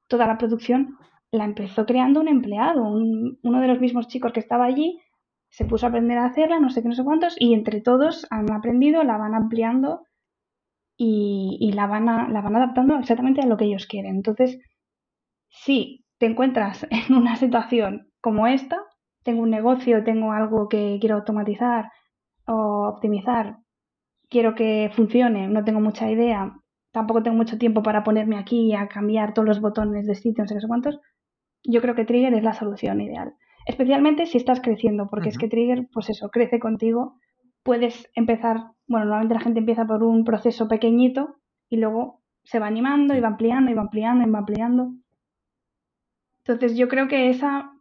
toda 0.08 0.26
la 0.26 0.38
producción, 0.38 0.96
la 1.30 1.44
empezó 1.44 1.86
creando 1.86 2.20
un 2.20 2.28
empleado, 2.28 2.84
uno 2.84 3.60
de 3.60 3.68
los 3.68 3.80
mismos 3.80 4.08
chicos 4.08 4.32
que 4.32 4.40
estaba 4.40 4.64
allí, 4.64 5.00
se 5.50 5.64
puso 5.64 5.86
a 5.86 5.88
aprender 5.90 6.18
a 6.18 6.26
hacerla, 6.26 6.60
no 6.60 6.70
sé 6.70 6.82
qué, 6.82 6.88
no 6.88 6.94
sé 6.94 7.04
cuántos, 7.04 7.36
y 7.38 7.54
entre 7.54 7.80
todos 7.80 8.26
han 8.30 8.50
aprendido, 8.52 9.02
la 9.02 9.16
van 9.16 9.34
ampliando 9.34 10.02
y, 10.98 11.56
y 11.60 11.72
la, 11.72 11.86
van 11.86 12.08
a, 12.10 12.28
la 12.28 12.42
van 12.42 12.56
adaptando 12.56 12.98
exactamente 12.98 13.40
a 13.40 13.46
lo 13.46 13.56
que 13.56 13.64
ellos 13.64 13.86
quieren. 13.86 14.16
Entonces, 14.16 14.58
si 15.48 16.04
te 16.18 16.26
encuentras 16.26 16.86
en 16.90 17.14
una 17.14 17.36
situación 17.36 18.10
como 18.20 18.46
esta, 18.46 18.78
tengo 19.22 19.42
un 19.42 19.50
negocio, 19.50 20.04
tengo 20.04 20.32
algo 20.32 20.68
que 20.68 20.98
quiero 21.00 21.16
automatizar 21.16 21.90
o 22.46 22.88
optimizar, 22.88 23.58
quiero 24.28 24.54
que 24.54 24.90
funcione, 24.94 25.48
no 25.48 25.64
tengo 25.64 25.80
mucha 25.80 26.10
idea, 26.10 26.52
tampoco 26.92 27.22
tengo 27.22 27.36
mucho 27.36 27.58
tiempo 27.58 27.82
para 27.82 28.04
ponerme 28.04 28.38
aquí 28.38 28.74
a 28.74 28.88
cambiar 28.88 29.34
todos 29.34 29.46
los 29.46 29.60
botones 29.60 30.06
de 30.06 30.14
sitio, 30.14 30.44
no 30.44 30.48
sé 30.48 30.54
qué 30.54 30.66
cuántos, 30.66 31.00
yo 31.64 31.80
creo 31.80 31.94
que 31.94 32.04
Trigger 32.04 32.34
es 32.34 32.42
la 32.42 32.54
solución 32.54 33.00
ideal. 33.00 33.34
Especialmente 33.66 34.26
si 34.26 34.38
estás 34.38 34.60
creciendo, 34.60 35.08
porque 35.08 35.28
es 35.28 35.38
que 35.38 35.48
Trigger, 35.48 35.88
pues 35.92 36.08
eso, 36.08 36.30
crece 36.30 36.58
contigo. 36.58 37.18
Puedes 37.62 38.08
empezar, 38.14 38.72
bueno, 38.88 39.06
normalmente 39.06 39.34
la 39.34 39.40
gente 39.40 39.60
empieza 39.60 39.86
por 39.86 40.02
un 40.02 40.24
proceso 40.24 40.66
pequeñito 40.66 41.36
y 41.68 41.76
luego 41.76 42.22
se 42.44 42.58
va 42.58 42.66
animando 42.66 43.14
y 43.14 43.20
va 43.20 43.28
ampliando 43.28 43.70
y 43.70 43.74
va 43.74 43.82
ampliando 43.82 44.26
y 44.26 44.30
va 44.30 44.38
ampliando. 44.38 44.94
Entonces 46.38 46.76
yo 46.76 46.88
creo 46.88 47.08
que 47.08 47.28
esa 47.30 47.72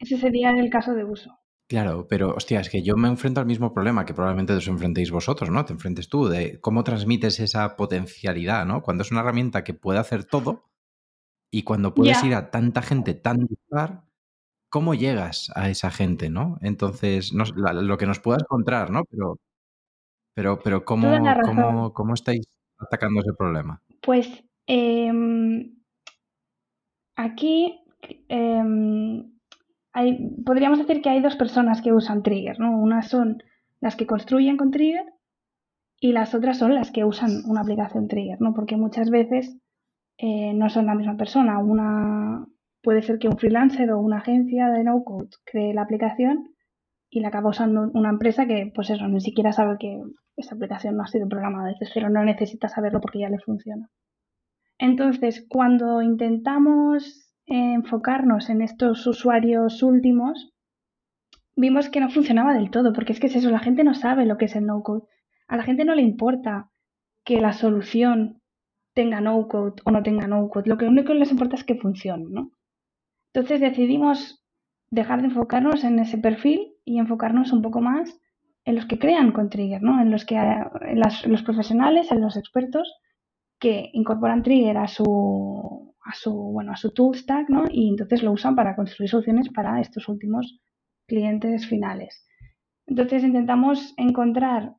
ese 0.00 0.16
sería 0.16 0.50
el 0.50 0.70
caso 0.70 0.94
de 0.94 1.04
uso. 1.04 1.38
Claro, 1.68 2.08
pero 2.08 2.34
hostia, 2.34 2.58
es 2.58 2.68
que 2.68 2.82
yo 2.82 2.96
me 2.96 3.06
enfrento 3.06 3.38
al 3.38 3.46
mismo 3.46 3.72
problema 3.72 4.04
que 4.04 4.14
probablemente 4.14 4.54
os 4.54 4.66
enfrentéis 4.66 5.12
vosotros, 5.12 5.50
¿no? 5.50 5.64
Te 5.64 5.72
enfrentes 5.72 6.08
tú, 6.08 6.26
de 6.26 6.58
cómo 6.60 6.82
transmites 6.82 7.38
esa 7.38 7.76
potencialidad, 7.76 8.66
¿no? 8.66 8.82
Cuando 8.82 9.02
es 9.02 9.12
una 9.12 9.20
herramienta 9.20 9.62
que 9.62 9.74
puede 9.74 10.00
hacer 10.00 10.24
todo 10.24 10.64
y 11.52 11.62
cuando 11.62 11.94
puedes 11.94 12.24
ir 12.24 12.34
a 12.34 12.50
tanta 12.50 12.82
gente 12.82 13.14
tan 13.14 13.46
dispar, 13.46 14.02
¿cómo 14.68 14.94
llegas 14.94 15.52
a 15.54 15.68
esa 15.68 15.92
gente, 15.92 16.28
no? 16.30 16.58
Entonces, 16.62 17.32
lo 17.32 17.98
que 17.98 18.06
nos 18.06 18.18
pueda 18.18 18.38
encontrar, 18.40 18.90
¿no? 18.90 19.04
Pero, 19.08 19.38
pero, 20.34 20.60
pero 20.62 20.84
¿cómo, 20.84 21.08
cómo, 21.44 21.92
cómo 21.92 22.14
estáis 22.14 22.46
atacando 22.78 23.20
ese 23.20 23.32
problema? 23.34 23.82
Pues 24.02 24.44
em, 24.66 25.76
aquí 27.16 27.80
em, 28.28 29.30
podríamos 30.44 30.78
decir 30.78 31.02
que 31.02 31.10
hay 31.10 31.20
dos 31.20 31.36
personas 31.36 31.82
que 31.82 31.92
usan 31.92 32.22
Trigger, 32.22 32.58
¿no? 32.58 32.78
Unas 32.78 33.08
son 33.08 33.42
las 33.80 33.96
que 33.96 34.06
construyen 34.06 34.56
con 34.56 34.70
Trigger 34.70 35.04
y 36.00 36.12
las 36.12 36.34
otras 36.34 36.58
son 36.58 36.74
las 36.74 36.90
que 36.90 37.04
usan 37.04 37.42
una 37.46 37.60
aplicación 37.60 38.08
Trigger, 38.08 38.40
¿no? 38.40 38.54
Porque 38.54 38.76
muchas 38.76 39.10
veces 39.10 39.58
eh, 40.18 40.54
no 40.54 40.70
son 40.70 40.86
la 40.86 40.94
misma 40.94 41.16
persona. 41.16 41.58
Una 41.58 42.46
puede 42.82 43.02
ser 43.02 43.18
que 43.18 43.28
un 43.28 43.38
freelancer 43.38 43.90
o 43.90 44.00
una 44.00 44.18
agencia 44.18 44.68
de 44.68 44.84
no 44.84 45.04
code 45.04 45.30
cree 45.44 45.74
la 45.74 45.82
aplicación 45.82 46.49
y 47.10 47.20
la 47.20 47.28
acaba 47.28 47.50
usando 47.50 47.90
una 47.92 48.08
empresa 48.08 48.46
que, 48.46 48.70
pues 48.74 48.88
eso, 48.88 49.06
ni 49.08 49.20
siquiera 49.20 49.52
sabe 49.52 49.76
que 49.78 50.00
esa 50.36 50.54
aplicación 50.54 50.96
no 50.96 51.02
ha 51.02 51.08
sido 51.08 51.28
programada 51.28 51.68
desde 51.68 51.92
cero, 51.92 52.08
no 52.08 52.24
necesita 52.24 52.68
saberlo 52.68 53.00
porque 53.00 53.18
ya 53.18 53.28
le 53.28 53.40
funciona. 53.40 53.90
Entonces, 54.78 55.44
cuando 55.48 56.00
intentamos 56.00 57.34
enfocarnos 57.46 58.48
en 58.48 58.62
estos 58.62 59.06
usuarios 59.06 59.82
últimos, 59.82 60.54
vimos 61.56 61.90
que 61.90 62.00
no 62.00 62.10
funcionaba 62.10 62.54
del 62.54 62.70
todo, 62.70 62.92
porque 62.92 63.12
es 63.12 63.20
que 63.20 63.26
es 63.26 63.36
eso, 63.36 63.50
la 63.50 63.58
gente 63.58 63.82
no 63.82 63.92
sabe 63.92 64.24
lo 64.24 64.38
que 64.38 64.44
es 64.44 64.54
el 64.54 64.66
no-code. 64.66 65.06
A 65.48 65.56
la 65.56 65.64
gente 65.64 65.84
no 65.84 65.96
le 65.96 66.02
importa 66.02 66.70
que 67.24 67.40
la 67.40 67.52
solución 67.52 68.40
tenga 68.94 69.20
no-code 69.20 69.82
o 69.84 69.90
no 69.90 70.02
tenga 70.02 70.28
no-code. 70.28 70.68
Lo 70.68 70.78
que 70.78 70.86
único 70.86 71.12
que 71.12 71.18
les 71.18 71.32
importa 71.32 71.56
es 71.56 71.64
que 71.64 71.74
funcione, 71.74 72.26
¿no? 72.30 72.52
Entonces 73.32 73.60
decidimos 73.60 74.44
dejar 74.90 75.20
de 75.20 75.28
enfocarnos 75.28 75.84
en 75.84 75.98
ese 75.98 76.18
perfil 76.18 76.74
y 76.90 76.98
enfocarnos 76.98 77.52
un 77.52 77.62
poco 77.62 77.80
más 77.80 78.20
en 78.64 78.74
los 78.74 78.86
que 78.86 78.98
crean 78.98 79.30
con 79.32 79.48
Trigger, 79.48 79.80
¿no? 79.80 80.00
En 80.02 80.10
los 80.10 80.24
que 80.24 80.36
los 81.26 81.42
profesionales, 81.42 82.10
en 82.10 82.20
los 82.20 82.36
expertos 82.36 82.92
que 83.60 83.90
incorporan 83.92 84.42
Trigger 84.42 84.76
a 84.76 84.88
su 84.88 85.94
a 86.02 86.14
su, 86.14 86.32
bueno, 86.32 86.72
a 86.72 86.76
su 86.76 86.92
tool 86.92 87.14
stack, 87.14 87.48
¿no? 87.50 87.64
Y 87.70 87.88
entonces 87.88 88.22
lo 88.22 88.32
usan 88.32 88.56
para 88.56 88.74
construir 88.74 89.10
soluciones 89.10 89.48
para 89.50 89.80
estos 89.80 90.08
últimos 90.08 90.60
clientes 91.06 91.66
finales. 91.66 92.26
Entonces 92.86 93.22
intentamos 93.22 93.94
encontrar 93.96 94.74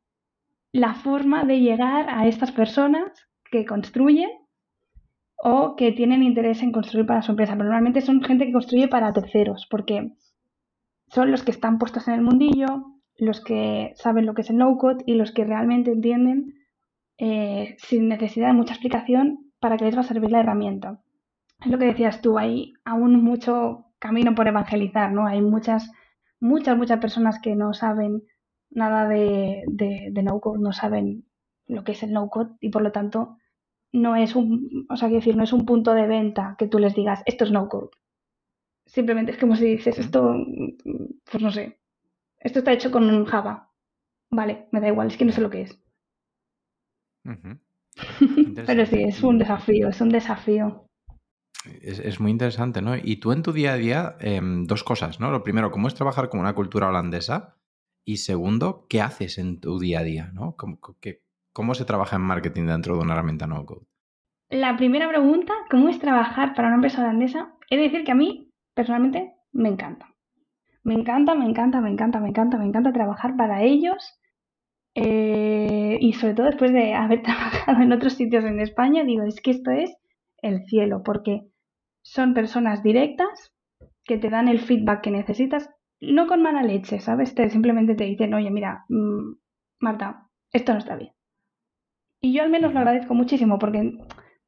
la 0.72 0.94
forma 0.94 1.44
de 1.44 1.60
llegar 1.60 2.06
a 2.10 2.26
estas 2.26 2.52
personas 2.52 3.10
que 3.50 3.64
construyen 3.64 4.30
o 5.36 5.76
que 5.76 5.92
tienen 5.92 6.22
interés 6.22 6.62
en 6.62 6.72
construir 6.72 7.06
para 7.06 7.22
su 7.22 7.32
empresa. 7.32 7.52
Pero 7.52 7.64
normalmente 7.64 8.00
son 8.00 8.22
gente 8.22 8.46
que 8.46 8.52
construye 8.52 8.88
para 8.88 9.12
terceros, 9.12 9.66
porque 9.70 10.12
son 11.12 11.30
los 11.30 11.42
que 11.42 11.50
están 11.50 11.78
puestos 11.78 12.08
en 12.08 12.14
el 12.14 12.22
mundillo, 12.22 12.86
los 13.18 13.40
que 13.40 13.92
saben 13.96 14.26
lo 14.26 14.34
que 14.34 14.42
es 14.42 14.50
el 14.50 14.56
no-code 14.56 15.04
y 15.06 15.14
los 15.14 15.32
que 15.32 15.44
realmente 15.44 15.92
entienden 15.92 16.54
eh, 17.18 17.76
sin 17.78 18.08
necesidad 18.08 18.48
de 18.48 18.54
mucha 18.54 18.74
explicación 18.74 19.52
para 19.60 19.76
qué 19.76 19.84
les 19.84 19.96
va 19.96 20.00
a 20.00 20.04
servir 20.04 20.30
la 20.30 20.40
herramienta 20.40 21.00
es 21.64 21.70
lo 21.70 21.78
que 21.78 21.86
decías 21.86 22.20
tú, 22.20 22.38
hay 22.38 22.74
aún 22.84 23.22
mucho 23.22 23.86
camino 23.98 24.34
por 24.34 24.48
evangelizar, 24.48 25.12
¿no? 25.12 25.26
Hay 25.26 25.40
muchas, 25.40 25.90
muchas, 26.40 26.76
muchas 26.76 26.98
personas 27.00 27.40
que 27.40 27.54
no 27.54 27.72
saben 27.72 28.24
nada 28.70 29.08
de, 29.08 29.62
de, 29.68 30.22
no-code, 30.22 30.60
no 30.60 30.72
saben 30.72 31.24
lo 31.66 31.84
que 31.84 31.92
es 31.92 32.02
el 32.02 32.12
no-code 32.12 32.56
y 32.60 32.70
por 32.70 32.82
lo 32.82 32.90
tanto 32.90 33.36
no 33.92 34.16
es 34.16 34.34
un, 34.34 34.86
o 34.88 34.96
sea, 34.96 35.08
decir, 35.08 35.36
no 35.36 35.44
es 35.44 35.52
un 35.52 35.66
punto 35.66 35.94
de 35.94 36.06
venta 36.06 36.56
que 36.58 36.66
tú 36.66 36.78
les 36.78 36.94
digas, 36.94 37.22
esto 37.26 37.44
es 37.44 37.52
no-code. 37.52 37.90
Simplemente 38.86 39.32
es 39.32 39.38
como 39.38 39.56
si 39.56 39.64
dices, 39.64 39.98
esto, 39.98 40.34
pues 41.30 41.42
no 41.42 41.50
sé, 41.50 41.80
esto 42.38 42.58
está 42.58 42.72
hecho 42.72 42.90
con 42.90 43.24
Java. 43.24 43.72
Vale, 44.30 44.68
me 44.72 44.80
da 44.80 44.88
igual, 44.88 45.08
es 45.08 45.16
que 45.16 45.24
no 45.24 45.32
sé 45.32 45.40
lo 45.40 45.50
que 45.50 45.62
es. 45.62 45.78
Pero 48.66 48.86
sí, 48.86 49.02
es 49.02 49.22
un 49.22 49.38
desafío, 49.38 49.88
es 49.88 50.00
un 50.00 50.08
desafío. 50.08 50.86
Es, 51.80 52.18
muy 52.18 52.32
interesante, 52.32 52.82
¿no? 52.82 52.96
Y 52.96 53.16
tú 53.16 53.30
en 53.32 53.42
tu 53.42 53.52
día 53.52 53.74
a 53.74 53.76
día, 53.76 54.16
em, 54.18 54.66
dos 54.66 54.82
cosas, 54.82 55.20
¿no? 55.20 55.30
Lo 55.30 55.44
primero, 55.44 55.70
¿cómo 55.70 55.86
es 55.86 55.94
trabajar 55.94 56.28
con 56.28 56.40
una 56.40 56.54
cultura 56.54 56.88
holandesa? 56.88 57.56
Y 58.04 58.16
segundo, 58.16 58.86
¿qué 58.88 59.00
haces 59.00 59.38
en 59.38 59.60
tu 59.60 59.78
día 59.78 60.00
a 60.00 60.02
día? 60.02 60.30
¿no? 60.34 60.56
¿Cómo, 60.56 60.80
¿Cómo 61.52 61.74
se 61.74 61.84
trabaja 61.84 62.16
en 62.16 62.22
marketing 62.22 62.66
dentro 62.66 62.96
de 62.96 63.02
una 63.02 63.14
herramienta 63.14 63.46
no 63.46 63.64
code? 63.64 63.86
La 64.50 64.76
primera 64.76 65.08
pregunta, 65.08 65.52
¿cómo 65.70 65.88
es 65.88 65.98
trabajar 65.98 66.54
para 66.54 66.68
una 66.68 66.76
empresa 66.76 67.02
holandesa? 67.02 67.54
He 67.70 67.76
de 67.76 67.84
decir 67.84 68.04
que 68.04 68.12
a 68.12 68.16
mí, 68.16 68.51
personalmente, 68.74 69.34
me 69.52 69.68
encanta. 69.68 70.08
Me 70.84 70.94
encanta, 70.94 71.34
me 71.34 71.44
encanta, 71.44 71.80
me 71.80 71.90
encanta, 71.90 72.20
me 72.20 72.28
encanta, 72.28 72.58
me 72.58 72.66
encanta 72.66 72.92
trabajar 72.92 73.36
para 73.36 73.62
ellos. 73.62 74.18
Eh, 74.94 75.98
y 76.00 76.12
sobre 76.14 76.34
todo 76.34 76.46
después 76.46 76.72
de 76.72 76.94
haber 76.94 77.22
trabajado 77.24 77.82
en 77.82 77.92
otros 77.92 78.14
sitios 78.14 78.44
en 78.44 78.60
España, 78.60 79.04
digo, 79.04 79.22
es 79.24 79.40
que 79.40 79.52
esto 79.52 79.70
es 79.70 79.94
el 80.38 80.64
cielo, 80.66 81.02
porque 81.04 81.42
son 82.02 82.34
personas 82.34 82.82
directas 82.82 83.54
que 84.04 84.18
te 84.18 84.28
dan 84.28 84.48
el 84.48 84.60
feedback 84.60 85.02
que 85.02 85.10
necesitas, 85.10 85.70
no 86.00 86.26
con 86.26 86.42
mala 86.42 86.62
leche, 86.62 86.98
¿sabes? 86.98 87.34
Te, 87.34 87.48
simplemente 87.48 87.94
te 87.94 88.04
dicen, 88.04 88.34
oye, 88.34 88.50
mira, 88.50 88.84
mm, 88.88 89.34
Marta, 89.80 90.28
esto 90.52 90.72
no 90.72 90.78
está 90.78 90.96
bien. 90.96 91.12
Y 92.20 92.32
yo 92.32 92.42
al 92.42 92.50
menos 92.50 92.72
lo 92.72 92.80
agradezco 92.80 93.14
muchísimo 93.14 93.58
porque 93.58 93.98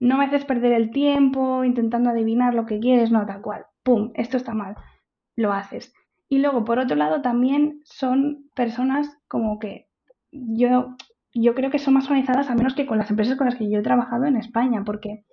no 0.00 0.18
me 0.18 0.24
haces 0.24 0.44
perder 0.44 0.72
el 0.72 0.90
tiempo 0.90 1.64
intentando 1.64 2.10
adivinar 2.10 2.54
lo 2.54 2.66
que 2.66 2.80
quieres, 2.80 3.10
no, 3.10 3.24
tal 3.26 3.40
cual. 3.40 3.66
¡Pum! 3.84 4.10
Esto 4.14 4.36
está 4.36 4.54
mal. 4.54 4.76
Lo 5.36 5.52
haces. 5.52 5.92
Y 6.28 6.38
luego, 6.38 6.64
por 6.64 6.78
otro 6.78 6.96
lado, 6.96 7.22
también 7.22 7.80
son 7.84 8.50
personas 8.54 9.08
como 9.28 9.58
que 9.58 9.86
yo, 10.32 10.96
yo 11.32 11.54
creo 11.54 11.70
que 11.70 11.78
son 11.78 11.94
más 11.94 12.06
organizadas, 12.06 12.50
al 12.50 12.56
menos 12.56 12.74
que 12.74 12.86
con 12.86 12.98
las 12.98 13.10
empresas 13.10 13.36
con 13.36 13.46
las 13.46 13.56
que 13.56 13.70
yo 13.70 13.78
he 13.78 13.82
trabajado 13.82 14.24
en 14.24 14.36
España, 14.36 14.82
porque 14.84 15.24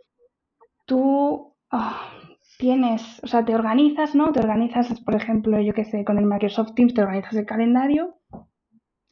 tú 0.85 1.55
ah, 1.71 2.11
tienes, 2.59 3.19
o 3.23 3.27
sea, 3.27 3.45
te 3.45 3.55
organizas, 3.55 4.13
¿no? 4.13 4.31
Te 4.31 4.41
organizas, 4.41 4.99
por 5.01 5.15
ejemplo, 5.15 5.59
yo 5.61 5.73
qué 5.73 5.85
sé, 5.85 6.03
con 6.03 6.19
el 6.19 6.25
Microsoft 6.25 6.75
Teams 6.75 6.93
te 6.93 7.01
organizas 7.01 7.35
el 7.35 7.45
calendario 7.45 8.17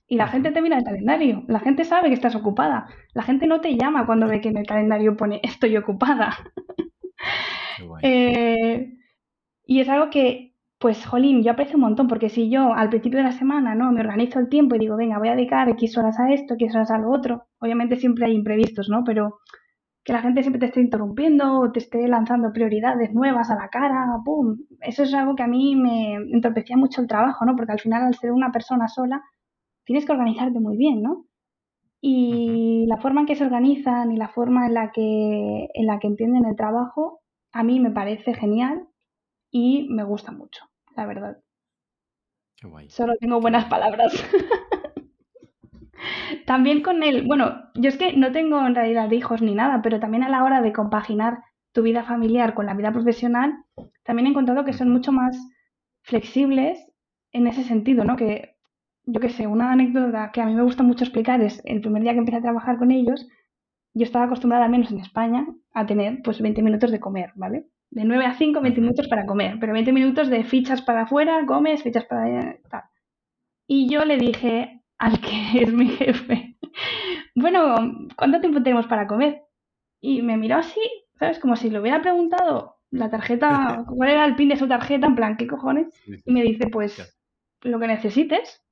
y 0.07 0.17
la 0.17 0.27
gente 0.27 0.51
te 0.51 0.61
mira 0.61 0.77
el 0.77 0.83
calendario, 0.83 1.43
la 1.47 1.59
gente 1.59 1.85
sabe 1.85 2.09
que 2.09 2.15
estás 2.15 2.35
ocupada, 2.35 2.87
la 3.13 3.23
gente 3.23 3.47
no 3.47 3.61
te 3.61 3.75
llama 3.77 4.05
cuando 4.05 4.27
ve 4.27 4.41
que 4.41 4.49
en 4.49 4.57
el 4.57 4.67
calendario 4.67 5.15
pone 5.15 5.39
estoy 5.43 5.77
ocupada. 5.77 6.37
Eh, 8.01 8.98
y 9.69 9.81
es 9.81 9.87
algo 9.87 10.09
que 10.09 10.55
pues, 10.79 11.05
jolín, 11.05 11.43
yo 11.43 11.51
aprecio 11.51 11.75
un 11.75 11.81
montón, 11.81 12.07
porque 12.07 12.29
si 12.29 12.49
yo 12.49 12.73
al 12.73 12.89
principio 12.89 13.19
de 13.19 13.25
la 13.25 13.31
semana, 13.33 13.75
¿no? 13.75 13.91
Me 13.91 14.01
organizo 14.01 14.39
el 14.39 14.49
tiempo 14.49 14.75
y 14.75 14.79
digo, 14.79 14.95
venga, 14.97 15.19
voy 15.19 15.27
a 15.27 15.35
dedicar 15.35 15.69
X 15.69 15.95
horas 15.95 16.19
a 16.19 16.33
esto, 16.33 16.55
X 16.55 16.73
horas 16.73 16.89
a 16.89 16.97
lo 16.97 17.11
otro. 17.11 17.45
Obviamente 17.59 17.95
siempre 17.97 18.25
hay 18.25 18.33
imprevistos, 18.33 18.89
¿no? 18.89 19.03
Pero 19.03 19.41
que 20.03 20.13
la 20.13 20.21
gente 20.23 20.41
siempre 20.41 20.59
te 20.59 20.65
esté 20.67 20.81
interrumpiendo 20.81 21.59
o 21.59 21.71
te 21.71 21.79
esté 21.79 22.07
lanzando 22.07 22.51
prioridades 22.51 23.13
nuevas 23.13 23.51
a 23.51 23.55
la 23.57 23.69
cara, 23.69 24.07
¡pum! 24.25 24.57
Eso 24.81 25.03
es 25.03 25.13
algo 25.13 25.35
que 25.35 25.43
a 25.43 25.47
mí 25.47 25.75
me 25.75 26.15
entorpecía 26.15 26.75
mucho 26.75 27.01
el 27.01 27.07
trabajo, 27.07 27.45
¿no? 27.45 27.55
Porque 27.55 27.73
al 27.73 27.79
final, 27.79 28.03
al 28.03 28.15
ser 28.15 28.31
una 28.31 28.51
persona 28.51 28.87
sola, 28.87 29.21
tienes 29.85 30.05
que 30.05 30.13
organizarte 30.13 30.59
muy 30.59 30.77
bien, 30.77 31.03
¿no? 31.03 31.25
Y 32.01 32.85
la 32.87 32.97
forma 32.97 33.21
en 33.21 33.27
que 33.27 33.35
se 33.35 33.45
organizan 33.45 34.11
y 34.11 34.17
la 34.17 34.29
forma 34.29 34.65
en 34.65 34.73
la 34.73 34.91
que, 34.91 35.67
en 35.73 35.85
la 35.85 35.99
que 35.99 36.07
entienden 36.07 36.45
el 36.45 36.55
trabajo, 36.55 37.21
a 37.51 37.61
mí 37.63 37.79
me 37.79 37.91
parece 37.91 38.33
genial 38.33 38.88
y 39.51 39.87
me 39.89 40.03
gusta 40.03 40.31
mucho 40.31 40.69
la 40.99 41.05
verdad. 41.05 41.37
Qué 42.57 42.67
guay. 42.67 42.89
Solo 42.89 43.13
tengo 43.19 43.39
buenas 43.39 43.65
palabras. 43.65 44.13
también 46.45 46.81
con 46.81 47.03
él, 47.03 47.25
bueno, 47.25 47.71
yo 47.75 47.89
es 47.89 47.97
que 47.97 48.13
no 48.13 48.31
tengo 48.31 48.65
en 48.65 48.75
realidad 48.75 49.09
hijos 49.11 49.41
ni 49.41 49.55
nada, 49.55 49.81
pero 49.81 49.99
también 49.99 50.23
a 50.23 50.29
la 50.29 50.43
hora 50.43 50.61
de 50.61 50.73
compaginar 50.73 51.39
tu 51.71 51.83
vida 51.83 52.03
familiar 52.03 52.53
con 52.53 52.65
la 52.65 52.73
vida 52.73 52.91
profesional, 52.91 53.53
también 54.03 54.27
he 54.27 54.29
encontrado 54.31 54.65
que 54.65 54.73
son 54.73 54.89
mucho 54.89 55.11
más 55.11 55.37
flexibles 56.01 56.79
en 57.31 57.47
ese 57.47 57.63
sentido, 57.63 58.03
¿no? 58.03 58.17
Que 58.17 58.55
yo 59.05 59.19
qué 59.19 59.29
sé, 59.29 59.47
una 59.47 59.71
anécdota 59.71 60.31
que 60.31 60.41
a 60.41 60.45
mí 60.45 60.53
me 60.53 60.63
gusta 60.63 60.83
mucho 60.83 61.03
explicar 61.03 61.41
es 61.41 61.61
el 61.65 61.81
primer 61.81 62.01
día 62.01 62.13
que 62.13 62.19
empecé 62.19 62.37
a 62.37 62.41
trabajar 62.41 62.77
con 62.77 62.91
ellos, 62.91 63.27
yo 63.93 64.03
estaba 64.03 64.25
acostumbrada, 64.25 64.65
al 64.65 64.71
menos 64.71 64.91
en 64.91 64.99
España, 64.99 65.47
a 65.73 65.85
tener 65.85 66.21
pues 66.23 66.41
20 66.41 66.61
minutos 66.61 66.91
de 66.91 66.99
comer, 66.99 67.31
¿vale? 67.35 67.67
De 67.91 68.05
9 68.05 68.25
a 68.25 68.33
5, 68.35 68.61
20 68.61 68.81
minutos 68.81 69.07
para 69.07 69.25
comer, 69.25 69.57
pero 69.59 69.73
20 69.73 69.91
minutos 69.91 70.29
de 70.29 70.43
fichas 70.43 70.81
para 70.81 71.01
afuera, 71.01 71.45
comes, 71.45 71.83
fichas 71.83 72.05
para 72.05 72.23
allá, 72.23 72.57
tal. 72.69 72.83
Y 73.67 73.89
yo 73.89 74.05
le 74.05 74.17
dije 74.17 74.81
al 74.97 75.19
que 75.21 75.61
es 75.63 75.73
mi 75.73 75.89
jefe, 75.89 76.57
bueno, 77.35 78.07
¿cuánto 78.15 78.39
tiempo 78.39 78.61
tenemos 78.61 78.87
para 78.87 79.07
comer? 79.07 79.43
Y 80.01 80.21
me 80.21 80.37
miró 80.37 80.57
así, 80.57 80.81
¿sabes? 81.17 81.39
Como 81.39 81.55
si 81.55 81.69
le 81.69 81.79
hubiera 81.79 82.01
preguntado 82.01 82.77
la 82.91 83.09
tarjeta, 83.09 83.83
cuál 83.87 84.09
era 84.09 84.25
el 84.25 84.35
pin 84.35 84.49
de 84.49 84.57
su 84.57 84.67
tarjeta, 84.67 85.07
en 85.07 85.15
plan, 85.15 85.37
¿qué 85.37 85.47
cojones? 85.47 85.87
Y 86.25 86.31
me 86.31 86.43
dice, 86.43 86.67
pues, 86.67 87.17
lo 87.61 87.79
que 87.79 87.87
necesites. 87.87 88.63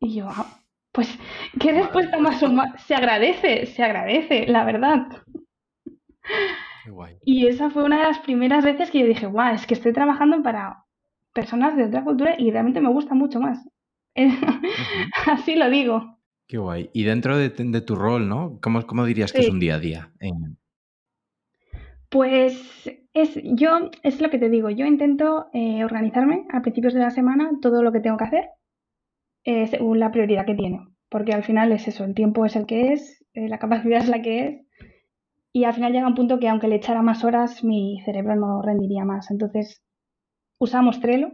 Y 0.00 0.16
yo, 0.16 0.28
ah, 0.28 0.60
pues, 0.92 1.18
¿qué 1.58 1.72
respuesta 1.72 2.18
más 2.18 2.42
o 2.42 2.52
más? 2.52 2.82
Se 2.84 2.94
agradece, 2.94 3.66
se 3.66 3.82
agradece, 3.82 4.46
la 4.46 4.64
verdad. 4.64 5.06
Y 7.24 7.46
esa 7.46 7.70
fue 7.70 7.84
una 7.84 7.98
de 7.98 8.04
las 8.04 8.18
primeras 8.20 8.64
veces 8.64 8.90
que 8.90 9.00
yo 9.00 9.06
dije, 9.06 9.26
guau, 9.26 9.54
es 9.54 9.66
que 9.66 9.74
estoy 9.74 9.92
trabajando 9.92 10.42
para 10.42 10.84
personas 11.32 11.76
de 11.76 11.84
otra 11.84 12.04
cultura 12.04 12.34
y 12.38 12.50
realmente 12.50 12.80
me 12.80 12.90
gusta 12.90 13.14
mucho 13.14 13.40
más. 13.40 13.66
Así 15.26 15.56
lo 15.56 15.70
digo. 15.70 16.18
Qué 16.46 16.58
guay. 16.58 16.90
Y 16.92 17.04
dentro 17.04 17.36
de, 17.36 17.50
tu 17.50 17.94
rol, 17.94 18.28
¿no? 18.28 18.58
¿Cómo, 18.60 18.86
cómo 18.86 19.04
dirías 19.04 19.32
que 19.32 19.40
es 19.40 19.48
un 19.48 19.60
día 19.60 19.76
a 19.76 19.80
día? 19.80 20.12
Pues 22.08 22.90
es, 23.14 23.38
yo, 23.44 23.90
es 24.02 24.20
lo 24.20 24.30
que 24.30 24.38
te 24.38 24.48
digo, 24.48 24.68
yo 24.70 24.84
intento 24.84 25.46
eh, 25.52 25.84
organizarme 25.84 26.46
a 26.52 26.60
principios 26.60 26.94
de 26.94 27.00
la 27.00 27.10
semana 27.10 27.50
todo 27.62 27.82
lo 27.82 27.92
que 27.92 28.00
tengo 28.00 28.16
que 28.16 28.24
hacer 28.24 28.48
eh, 29.44 29.68
según 29.68 30.00
la 30.00 30.10
prioridad 30.10 30.44
que 30.44 30.54
tiene, 30.54 30.80
porque 31.08 31.32
al 31.32 31.44
final 31.44 31.70
es 31.70 31.86
eso, 31.86 32.04
el 32.04 32.14
tiempo 32.14 32.44
es 32.44 32.56
el 32.56 32.66
que 32.66 32.92
es, 32.92 33.24
eh, 33.34 33.48
la 33.48 33.58
capacidad 33.58 34.02
es 34.02 34.08
la 34.08 34.22
que 34.22 34.46
es 34.46 34.69
y 35.52 35.64
al 35.64 35.74
final 35.74 35.92
llega 35.92 36.06
un 36.06 36.14
punto 36.14 36.38
que 36.38 36.48
aunque 36.48 36.68
le 36.68 36.76
echara 36.76 37.02
más 37.02 37.24
horas, 37.24 37.64
mi 37.64 38.00
cerebro 38.04 38.36
no 38.36 38.62
rendiría 38.62 39.04
más. 39.04 39.30
Entonces, 39.30 39.82
usamos 40.58 41.00
Trello 41.00 41.32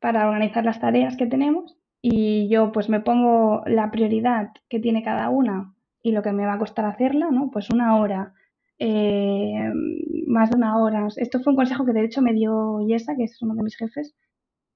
para 0.00 0.26
organizar 0.26 0.64
las 0.64 0.80
tareas 0.80 1.16
que 1.16 1.26
tenemos 1.26 1.76
y 2.00 2.48
yo 2.48 2.72
pues 2.72 2.88
me 2.88 3.00
pongo 3.00 3.62
la 3.66 3.90
prioridad 3.92 4.50
que 4.68 4.80
tiene 4.80 5.04
cada 5.04 5.28
una 5.30 5.74
y 6.02 6.10
lo 6.10 6.22
que 6.22 6.32
me 6.32 6.46
va 6.46 6.54
a 6.54 6.58
costar 6.58 6.84
hacerla, 6.86 7.30
¿no? 7.30 7.50
Pues 7.52 7.70
una 7.70 7.96
hora, 7.96 8.34
eh, 8.80 9.70
más 10.26 10.50
de 10.50 10.56
una 10.56 10.78
hora. 10.78 11.06
Esto 11.16 11.38
fue 11.40 11.52
un 11.52 11.56
consejo 11.56 11.84
que 11.86 11.92
de 11.92 12.04
hecho 12.04 12.20
me 12.22 12.32
dio 12.32 12.80
Yesa, 12.80 13.14
que 13.16 13.24
es 13.24 13.40
uno 13.42 13.54
de 13.54 13.62
mis 13.62 13.76
jefes, 13.76 14.16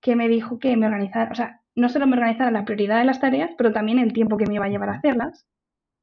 que 0.00 0.14
me 0.14 0.28
dijo 0.28 0.60
que 0.60 0.76
me 0.76 0.86
organizara, 0.86 1.32
o 1.32 1.34
sea, 1.34 1.62
no 1.74 1.88
solo 1.88 2.06
me 2.06 2.14
organizara 2.16 2.52
la 2.52 2.64
prioridad 2.64 2.98
de 2.98 3.04
las 3.04 3.20
tareas, 3.20 3.50
pero 3.58 3.72
también 3.72 3.98
el 3.98 4.12
tiempo 4.12 4.36
que 4.36 4.46
me 4.46 4.54
iba 4.54 4.66
a 4.66 4.68
llevar 4.68 4.90
a 4.90 4.98
hacerlas 4.98 5.46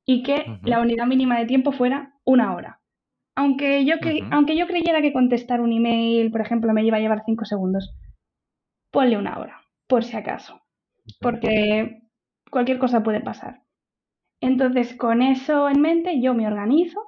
y 0.06 0.24
que 0.24 0.60
la 0.64 0.82
unidad 0.82 1.06
mínima 1.08 1.40
de 1.40 1.46
tiempo 1.46 1.72
fuera 1.72 2.13
una 2.26 2.56
hora. 2.56 2.80
Aunque 3.36 3.84
yo, 3.86 3.96
aunque 4.32 4.56
yo 4.56 4.68
creyera 4.68 5.02
que 5.02 5.14
contestar 5.14 5.60
un 5.62 5.72
email, 5.72 6.32
por 6.32 6.42
ejemplo, 6.42 6.72
me 6.74 6.84
iba 6.84 6.98
a 6.98 7.00
llevar 7.00 7.24
cinco 7.26 7.46
segundos, 7.46 7.96
ponle 8.92 9.18
una 9.18 9.40
hora, 9.40 9.62
por 9.88 10.04
si 10.04 10.16
acaso, 10.16 10.62
porque 11.20 12.04
cualquier 12.52 12.78
cosa 12.78 13.02
puede 13.02 13.22
pasar. 13.22 13.64
Entonces, 14.40 14.96
con 14.96 15.22
eso 15.22 15.68
en 15.68 15.82
mente, 15.82 16.22
yo 16.22 16.36
me 16.36 16.46
organizo, 16.46 17.02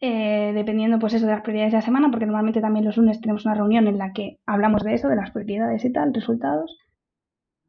eh, 0.00 0.52
dependiendo 0.54 0.98
pues 0.98 1.14
eso 1.14 1.26
de 1.26 1.32
las 1.32 1.42
prioridades 1.42 1.72
de 1.72 1.78
la 1.78 1.82
semana, 1.82 2.10
porque 2.10 2.26
normalmente 2.26 2.60
también 2.60 2.84
los 2.84 2.96
lunes 2.96 3.20
tenemos 3.20 3.44
una 3.46 3.54
reunión 3.54 3.88
en 3.88 3.98
la 3.98 4.12
que 4.12 4.38
hablamos 4.46 4.84
de 4.84 4.94
eso, 4.94 5.08
de 5.08 5.16
las 5.16 5.32
prioridades 5.32 5.84
y 5.84 5.92
tal, 5.92 6.14
resultados. 6.14 6.78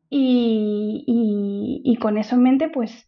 Y, 0.10 1.81
y 1.83 1.95
con 1.97 2.17
eso 2.17 2.36
en 2.36 2.43
mente, 2.43 2.69
pues 2.69 3.07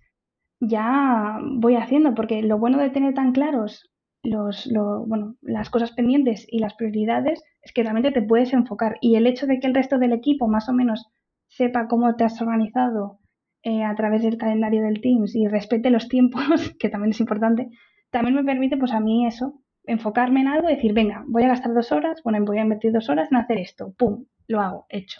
ya 0.59 1.39
voy 1.41 1.75
haciendo, 1.75 2.13
porque 2.15 2.41
lo 2.41 2.57
bueno 2.57 2.77
de 2.77 2.89
tener 2.89 3.13
tan 3.13 3.31
claros 3.31 3.89
los, 4.23 4.65
lo, 4.67 5.05
bueno, 5.05 5.35
las 5.41 5.69
cosas 5.69 5.91
pendientes 5.91 6.45
y 6.49 6.59
las 6.59 6.73
prioridades 6.73 7.41
es 7.61 7.71
que 7.71 7.83
realmente 7.83 8.11
te 8.11 8.21
puedes 8.21 8.53
enfocar. 8.53 8.97
Y 9.01 9.15
el 9.15 9.27
hecho 9.27 9.47
de 9.47 9.59
que 9.59 9.67
el 9.67 9.75
resto 9.75 9.97
del 9.97 10.13
equipo 10.13 10.47
más 10.47 10.67
o 10.69 10.73
menos 10.73 11.09
sepa 11.47 11.87
cómo 11.87 12.15
te 12.15 12.23
has 12.23 12.41
organizado 12.41 13.19
eh, 13.63 13.83
a 13.83 13.95
través 13.95 14.23
del 14.23 14.37
calendario 14.37 14.83
del 14.83 15.01
Teams 15.01 15.35
y 15.35 15.47
respete 15.47 15.89
los 15.89 16.07
tiempos, 16.07 16.43
que 16.79 16.89
también 16.89 17.11
es 17.11 17.19
importante, 17.19 17.69
también 18.09 18.35
me 18.35 18.43
permite, 18.43 18.77
pues 18.77 18.91
a 18.91 18.99
mí 18.99 19.25
eso, 19.25 19.61
enfocarme 19.85 20.41
en 20.41 20.47
algo 20.47 20.69
y 20.69 20.75
decir, 20.75 20.93
venga, 20.93 21.23
voy 21.27 21.43
a 21.43 21.49
gastar 21.49 21.73
dos 21.73 21.91
horas, 21.91 22.21
bueno, 22.23 22.43
voy 22.45 22.59
a 22.59 22.63
invertir 22.63 22.91
dos 22.91 23.09
horas 23.09 23.31
en 23.31 23.37
hacer 23.37 23.57
esto, 23.57 23.93
pum, 23.97 24.25
lo 24.47 24.61
hago, 24.61 24.85
hecho. 24.89 25.19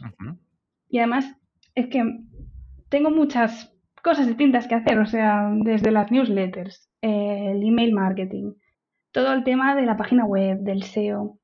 Y 0.90 1.00
además 1.00 1.36
es 1.76 1.88
que 1.88 2.04
tengo 2.90 3.12
muchas 3.12 3.74
cosas 4.02 4.28
distintas 4.28 4.68
que 4.68 4.76
hacer, 4.76 5.00
o 5.00 5.06
sea, 5.06 5.50
desde 5.64 5.92
las 5.92 6.12
newsletters, 6.12 6.90
el 7.02 7.64
email 7.64 7.94
marketing, 7.94 8.54
todo 9.12 9.34
el 9.34 9.44
tema 9.44 9.76
de 9.76 9.86
la 9.86 9.98
página 9.98 10.26
web, 10.26 10.60
del 10.60 10.84
SEO, 10.84 11.40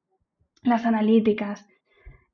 las 0.63 0.85
analíticas, 0.85 1.67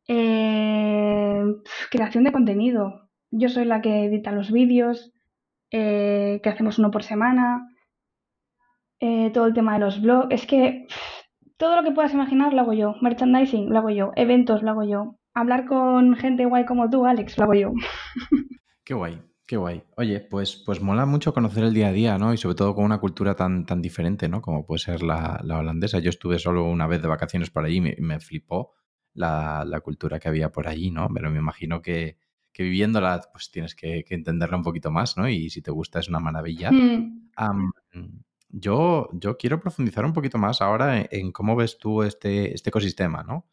eh, 0.08 1.44
creación 1.90 2.24
de 2.24 2.32
contenido. 2.32 3.10
Yo 3.32 3.50
soy 3.50 3.66
la 3.66 3.82
que 3.82 4.06
edita 4.06 4.32
los 4.32 4.52
vídeos, 4.52 5.14
eh, 5.72 6.40
que 6.44 6.50
hacemos 6.50 6.80
uno 6.80 6.92
por 6.92 7.04
semana, 7.04 7.68
eh, 9.00 9.32
todo 9.34 9.48
el 9.48 9.54
tema 9.54 9.74
de 9.74 9.80
los 9.80 10.02
blogs. 10.02 10.28
Es 10.32 10.46
que 10.46 10.88
todo 11.58 11.76
lo 11.76 11.84
que 11.84 11.92
puedas 11.92 12.14
imaginar 12.14 12.54
lo 12.54 12.62
hago 12.62 12.74
yo. 12.74 12.96
Merchandising 13.02 13.70
lo 13.70 13.80
hago 13.80 13.90
yo. 13.90 14.12
Eventos 14.16 14.64
lo 14.64 14.72
hago 14.72 14.84
yo. 14.84 15.16
Hablar 15.34 15.66
con 15.66 16.16
gente 16.16 16.46
guay 16.46 16.66
como 16.66 16.90
tú, 16.90 17.06
Alex, 17.06 17.38
lo 17.38 17.46
hago 17.46 17.54
yo. 17.54 17.72
Qué 18.84 18.94
guay, 18.94 19.22
qué 19.46 19.58
guay. 19.58 19.84
Oye, 19.98 20.22
pues, 20.22 20.56
pues 20.66 20.82
mola 20.82 21.06
mucho 21.06 21.34
conocer 21.34 21.64
el 21.64 21.74
día 21.74 21.88
a 21.88 21.92
día, 21.92 22.18
¿no? 22.18 22.34
Y 22.34 22.38
sobre 22.38 22.56
todo 22.56 22.74
con 22.76 22.86
una 22.86 23.00
cultura 23.00 23.36
tan, 23.36 23.66
tan 23.66 23.82
diferente, 23.82 24.30
¿no? 24.30 24.42
Como 24.42 24.66
puede 24.66 24.80
ser 24.80 25.04
la, 25.04 25.42
holandesa. 25.44 26.00
Yo 26.00 26.10
estuve 26.10 26.40
solo 26.40 26.66
una 26.66 26.88
vez 26.88 27.02
de 27.02 27.08
vacaciones 27.08 27.50
por 27.50 27.66
allí 27.66 27.78
y 27.78 28.02
me, 28.02 28.20
flipó 28.20 28.74
la, 29.14 29.82
cultura 29.84 30.20
que 30.20 30.30
había 30.30 30.52
por 30.52 30.68
allí, 30.68 30.92
¿no? 30.92 31.10
Pero 31.14 31.30
me 31.32 31.40
imagino 31.40 31.82
que, 31.82 32.18
viviéndola, 32.58 33.22
pues 33.32 33.52
tienes 33.52 33.76
que, 33.76 34.06
entenderla 34.10 34.58
un 34.58 34.64
poquito 34.64 34.92
más, 34.92 35.18
¿no? 35.18 35.28
Y 35.28 35.50
si 35.50 35.62
te 35.62 35.72
gusta 35.72 36.00
es 36.00 36.10
una 36.10 36.20
maravilla. 36.20 36.72
Yo, 38.54 39.10
yo 39.14 39.38
quiero 39.38 39.62
profundizar 39.62 40.04
un 40.04 40.14
poquito 40.14 40.38
más 40.38 40.62
ahora 40.62 41.08
en, 41.10 41.32
cómo 41.32 41.56
ves 41.56 41.78
tú 41.78 42.04
este, 42.04 42.54
este 42.54 42.70
ecosistema, 42.70 43.24
¿no? 43.24 43.48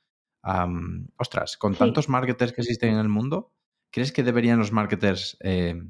ostras, 1.17 1.57
con 1.57 1.75
tantos 1.75 2.09
marketers 2.09 2.53
que 2.53 2.63
existen 2.63 2.95
en 2.95 2.99
el 3.01 3.09
mundo, 3.09 3.53
¿crees 3.91 4.13
que 4.13 4.23
deberían 4.23 4.59
los 4.59 4.73
marketers 4.73 5.37
eh, 5.41 5.81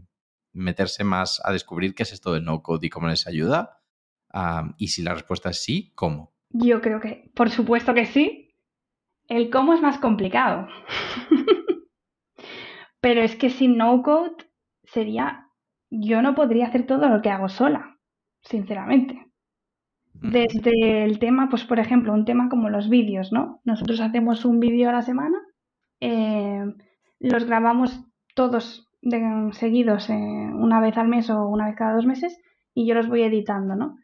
meterse 0.53 1.05
más 1.05 1.41
a 1.45 1.53
descubrir 1.53 1.95
qué 1.95 2.03
es 2.03 2.13
esto 2.13 2.33
de 2.33 2.41
no 2.41 2.63
code 2.63 2.87
y 2.87 2.91
cómo 2.91 3.09
les 3.09 3.27
ayuda? 3.27 3.75
y 4.77 4.89
si 4.89 5.03
la 5.03 5.15
respuesta 5.15 5.51
es 5.51 5.63
sí, 5.65 5.91
¿cómo? 5.95 6.35
Yo 6.51 6.81
creo 6.81 7.01
que, 7.01 7.31
por 7.35 7.51
supuesto 7.51 7.95
que 7.95 8.07
sí. 8.07 8.55
El 9.27 9.51
cómo 9.51 9.75
es 9.75 9.83
más 9.83 9.99
complicado. 9.99 10.69
Pero 13.01 13.23
es 13.23 13.37
que 13.37 13.51
sin 13.51 13.77
no 13.77 14.03
code 14.03 14.37
sería. 14.85 15.49
Yo 15.91 16.23
no 16.23 16.35
podría 16.35 16.67
hacer 16.67 16.87
todo 16.87 17.09
lo 17.09 17.21
que 17.23 17.31
hago 17.31 17.49
sola, 17.49 17.99
sinceramente. 18.43 19.27
Desde 20.15 21.05
el 21.05 21.19
tema, 21.19 21.49
pues 21.49 21.65
por 21.65 21.79
ejemplo, 21.79 22.13
un 22.13 22.25
tema 22.25 22.49
como 22.49 22.71
los 22.71 22.89
vídeos, 22.89 23.33
¿no? 23.33 23.61
Nosotros 23.65 24.01
hacemos 24.01 24.45
un 24.45 24.59
vídeo 24.59 24.89
a 24.89 24.93
la 24.93 25.03
semana, 25.03 25.39
eh, 26.01 26.65
los 27.21 27.45
grabamos 27.45 28.05
todos 28.35 28.89
seguidos 29.53 30.11
eh, 30.11 30.15
una 30.15 30.81
vez 30.81 30.97
al 30.97 31.09
mes 31.09 31.31
o 31.31 31.47
una 31.49 31.67
vez 31.67 31.77
cada 31.77 31.95
dos 31.95 32.07
meses 32.07 32.39
y 32.75 32.87
yo 32.87 32.95
los 32.95 33.09
voy 33.09 33.23
editando, 33.23 33.75
¿no? 33.75 33.97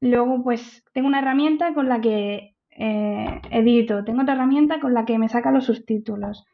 Luego, 0.00 0.42
pues 0.42 0.84
tengo 0.92 1.06
una 1.06 1.20
herramienta 1.20 1.74
con 1.74 1.88
la 1.88 2.00
que 2.00 2.56
eh, 2.70 3.40
edito, 3.50 4.04
tengo 4.04 4.22
otra 4.22 4.34
herramienta 4.34 4.80
con 4.80 4.94
la 4.94 5.04
que 5.04 5.18
me 5.18 5.28
saca 5.28 5.52
los 5.52 5.66
subtítulos, 5.66 6.44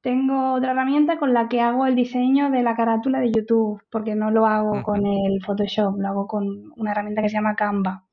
tengo 0.00 0.54
otra 0.54 0.72
herramienta 0.72 1.18
con 1.18 1.32
la 1.32 1.48
que 1.48 1.60
hago 1.60 1.86
el 1.86 1.94
diseño 1.94 2.50
de 2.50 2.62
la 2.62 2.74
carátula 2.74 3.20
de 3.20 3.32
YouTube, 3.32 3.82
porque 3.90 4.14
no 4.14 4.30
lo 4.30 4.46
hago 4.46 4.82
con 4.82 5.06
el 5.06 5.42
Photoshop, 5.44 5.98
lo 5.98 6.08
hago 6.08 6.26
con 6.26 6.72
una 6.76 6.92
herramienta 6.92 7.22
que 7.22 7.28
se 7.28 7.34
llama 7.34 7.56
Canva. 7.56 8.06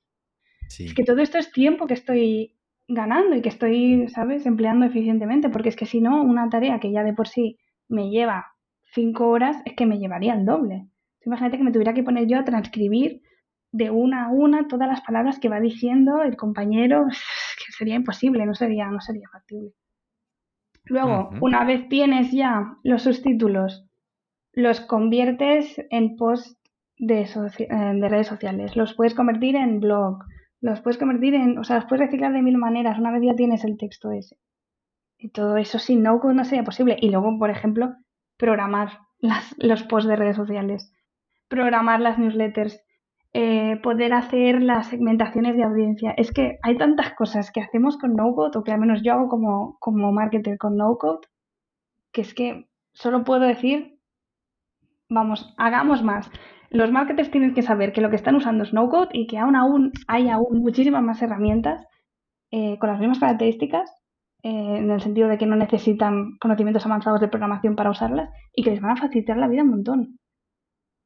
Es 0.68 0.94
que 0.94 1.04
todo 1.04 1.22
esto 1.22 1.38
es 1.38 1.52
tiempo 1.52 1.88
que 1.88 1.94
estoy 1.94 2.53
ganando 2.88 3.36
y 3.36 3.42
que 3.42 3.50
estoy, 3.50 4.08
¿sabes?, 4.10 4.46
empleando 4.46 4.86
eficientemente, 4.86 5.50
porque 5.50 5.70
es 5.70 5.76
que 5.76 5.86
si 5.86 6.02
no, 6.02 6.22
una 6.22 6.50
tarea 6.50 6.80
que 6.80 6.92
ya 6.92 7.04
de 7.04 7.14
por 7.14 7.28
sí 7.28 7.58
me 7.88 8.10
lleva 8.10 8.48
cinco 8.94 9.30
horas, 9.30 9.58
es 9.66 9.74
que 9.74 9.86
me 9.86 10.00
llevaría 10.00 10.34
el 10.34 10.46
doble. 10.46 10.88
Imagínate 11.26 11.58
que 11.58 11.64
me 11.64 11.72
tuviera 11.72 11.94
que 11.94 12.04
poner 12.04 12.28
yo 12.28 12.40
a 12.40 12.46
transcribir 12.46 13.22
de 13.72 13.90
una 13.90 14.26
a 14.26 14.30
una 14.30 14.68
todas 14.68 14.88
las 14.88 15.02
palabras 15.02 15.40
que 15.40 15.50
va 15.50 15.60
diciendo 15.60 16.22
el 16.22 16.36
compañero, 16.36 17.06
que 17.66 17.72
sería 17.72 17.96
imposible, 17.96 18.46
no 18.46 18.54
sería, 18.54 18.88
no 18.88 19.02
sería 19.02 19.28
factible. 19.32 19.72
Luego, 20.86 21.30
una 21.40 21.64
vez 21.64 21.88
tienes 21.88 22.32
ya 22.32 22.76
los 22.84 23.04
subtítulos, 23.04 23.88
los 24.52 24.82
conviertes 24.82 25.82
en 25.90 26.18
post 26.18 26.60
de, 26.98 27.22
eh, 27.22 27.68
de 27.70 28.10
redes 28.10 28.28
sociales, 28.28 28.76
los 28.76 28.94
puedes 28.94 29.16
convertir 29.16 29.56
en 29.56 29.80
blog, 29.80 30.20
los 30.64 30.80
puedes 30.80 30.98
convertir 30.98 31.36
en, 31.36 31.58
o 31.58 31.64
sea, 31.66 31.76
los 31.76 31.86
puedes 31.86 32.08
reciclar 32.08 32.32
de 32.32 32.42
mil 32.42 32.58
maneras 32.58 32.98
una 32.98 33.12
vez 33.12 33.22
ya 33.22 33.36
tienes 33.36 33.66
el 33.66 33.78
texto 33.78 34.12
ese. 34.12 34.38
Y 35.18 35.30
todo 35.30 35.58
eso 35.58 35.78
sin 35.78 36.02
no 36.04 36.22
no 36.24 36.46
sería 36.46 36.64
posible. 36.64 36.98
Y 37.02 37.10
luego, 37.10 37.38
por 37.38 37.50
ejemplo, 37.50 37.94
programar 38.38 39.00
las, 39.20 39.54
los 39.58 39.84
posts 39.84 40.08
de 40.08 40.16
redes 40.16 40.38
sociales, 40.38 40.94
programar 41.50 42.00
las 42.00 42.18
newsletters, 42.18 42.82
eh, 43.34 43.78
poder 43.84 44.14
hacer 44.14 44.62
las 44.62 44.88
segmentaciones 44.88 45.58
de 45.58 45.64
audiencia. 45.64 46.14
Es 46.16 46.32
que 46.32 46.60
hay 46.64 46.78
tantas 46.78 47.14
cosas 47.14 47.52
que 47.52 47.60
hacemos 47.60 47.98
con 47.98 48.16
no-code, 48.16 48.58
o 48.58 48.64
que 48.64 48.72
al 48.72 48.80
menos 48.80 49.02
yo 49.04 49.12
hago 49.14 49.28
como, 49.28 49.78
como 49.80 50.14
marketer 50.14 50.58
con 50.58 50.78
no-code, 50.78 51.28
que 52.14 52.22
es 52.22 52.34
que 52.34 52.70
solo 52.94 53.26
puedo 53.26 53.42
decir, 53.42 54.00
vamos, 55.10 55.54
hagamos 55.58 56.04
más 56.04 56.32
los 56.74 56.92
marketers 56.92 57.30
tienen 57.30 57.54
que 57.54 57.62
saber 57.62 57.94
que 57.94 58.02
lo 58.02 58.10
que 58.10 58.16
están 58.16 58.36
usando 58.36 58.64
es 58.64 58.74
no-code 58.74 59.10
y 59.14 59.28
que 59.28 59.38
aún, 59.38 59.56
aún 59.56 59.92
hay 60.08 60.30
aún 60.30 60.60
muchísimas 60.60 61.04
más 61.04 61.22
herramientas 61.22 61.86
eh, 62.52 62.78
con 62.80 62.90
las 62.90 63.00
mismas 63.00 63.20
características, 63.20 63.90
eh, 64.42 64.78
en 64.78 64.90
el 64.90 65.00
sentido 65.00 65.30
de 65.30 65.38
que 65.38 65.46
no 65.46 65.56
necesitan 65.56 66.36
conocimientos 66.40 66.86
avanzados 66.86 67.22
de 67.22 67.28
programación 67.28 67.76
para 67.76 67.92
usarlas 67.92 68.30
y 68.56 68.64
que 68.64 68.72
les 68.72 68.82
van 68.82 68.98
a 68.98 69.02
facilitar 69.02 69.38
la 69.38 69.48
vida 69.48 69.62
un 69.62 69.70
montón. 69.70 70.20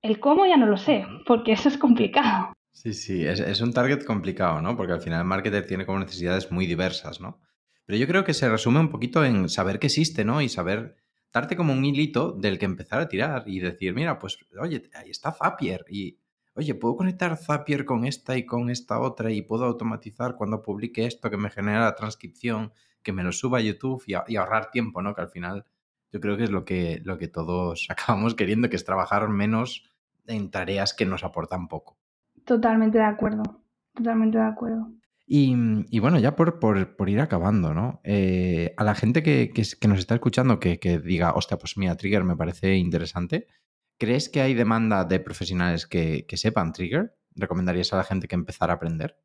El 0.02 0.20
cómo 0.20 0.46
ya 0.46 0.56
no 0.56 0.68
lo 0.68 0.78
sé, 0.78 1.06
porque 1.26 1.52
eso 1.52 1.68
es 1.68 1.78
complicado. 1.78 2.54
Sí, 2.72 2.94
sí, 2.94 3.26
es, 3.26 3.42
es 3.42 3.60
un 3.60 3.74
target 3.74 4.06
complicado, 4.06 4.62
¿no? 4.62 4.78
Porque 4.78 4.94
al 4.94 5.02
final 5.02 5.20
el 5.20 5.28
marketer 5.28 5.66
tiene 5.66 5.86
como 5.86 6.00
necesidades 6.00 6.50
muy 6.50 6.66
diversas, 6.66 7.20
¿no? 7.20 7.42
Pero 7.86 8.00
yo 8.00 8.08
creo 8.08 8.24
que 8.24 8.34
se 8.34 8.50
resume 8.50 8.80
un 8.80 8.90
poquito 8.90 9.26
en 9.26 9.50
saber 9.50 9.80
que 9.80 9.88
existe, 9.88 10.24
¿no? 10.24 10.42
Y 10.42 10.48
saber 10.48 10.96
darte 11.38 11.56
como 11.56 11.74
un 11.74 11.86
hilito 11.86 12.32
del 12.32 12.58
que 12.58 12.66
empezar 12.66 13.00
a 13.00 13.08
tirar 13.08 13.44
y 13.46 13.60
decir, 13.60 13.94
mira, 13.94 14.18
pues, 14.18 14.38
oye, 14.60 14.90
ahí 14.96 15.12
está 15.12 15.32
Zapier 15.32 15.86
y, 15.90 16.18
oye, 16.56 16.74
puedo 16.74 16.96
conectar 16.96 17.38
Zapier 17.38 17.86
con 17.86 18.06
esta 18.06 18.36
y 18.36 18.46
con 18.46 18.70
esta 18.70 19.00
otra 19.00 19.32
y 19.32 19.44
puedo 19.44 19.66
automatizar 19.66 20.36
cuando 20.36 20.64
publique 20.64 21.06
esto 21.06 21.30
que 21.30 21.38
me 21.38 21.50
genera 21.50 21.82
la 21.82 21.96
transcripción, 21.96 22.74
que 23.04 23.14
me 23.14 23.24
lo 23.24 23.32
suba 23.32 23.60
a 23.60 23.62
YouTube 23.62 24.04
y, 24.08 24.36
ahorrar 24.36 24.72
tiempo, 24.72 25.02
¿no? 25.02 25.14
Que 25.14 25.22
al 25.22 25.30
final 25.30 25.66
yo 26.12 26.20
creo 26.20 26.38
que 26.38 26.46
es 26.46 26.52
lo 26.52 26.66
que, 26.66 27.02
lo 27.04 27.18
que 27.18 27.28
todos 27.28 27.88
acabamos 27.90 28.34
queriendo, 28.34 28.70
que 28.70 28.76
es 28.76 28.86
trabajar 28.86 29.28
menos 29.30 29.92
en 30.26 30.50
tareas 30.50 30.94
que 30.94 31.06
nos 31.06 31.24
aportan 31.24 31.68
poco. 31.68 31.98
Totalmente 32.46 32.98
de 32.98 33.06
acuerdo, 33.06 33.44
totalmente 33.94 34.38
de 34.38 34.44
acuerdo. 34.44 34.92
Y, 35.30 36.00
bueno, 36.00 36.20
ya 36.20 36.38
por, 36.38 37.10
ir 37.10 37.20
acabando, 37.20 37.74
¿no? 37.74 38.00
Eh, 38.06 38.74
a 38.78 38.84
la 38.86 38.96
gente 38.96 39.24
que, 39.24 39.52
nos 39.86 40.00
está 40.00 40.16
escuchando 40.16 40.58
que, 40.62 41.02
diga, 41.04 41.34
hostia, 41.34 41.58
pues 41.58 41.78
mira, 41.78 41.98
Trigger 41.98 42.24
me 42.24 42.38
parece 42.38 42.78
interesante, 42.78 43.48
¿crees 43.98 44.30
que 44.30 44.40
hay 44.40 44.54
demanda 44.54 45.04
de 45.04 45.20
profesionales 45.20 45.86
que, 45.86 46.26
sepan 46.32 46.72
Trigger? 46.72 47.14
¿Recomendarías 47.36 47.92
a 47.92 47.98
la 47.98 48.06
gente 48.06 48.30
que 48.30 48.36
empezara 48.36 48.72
a 48.72 48.76
aprender? 48.78 49.18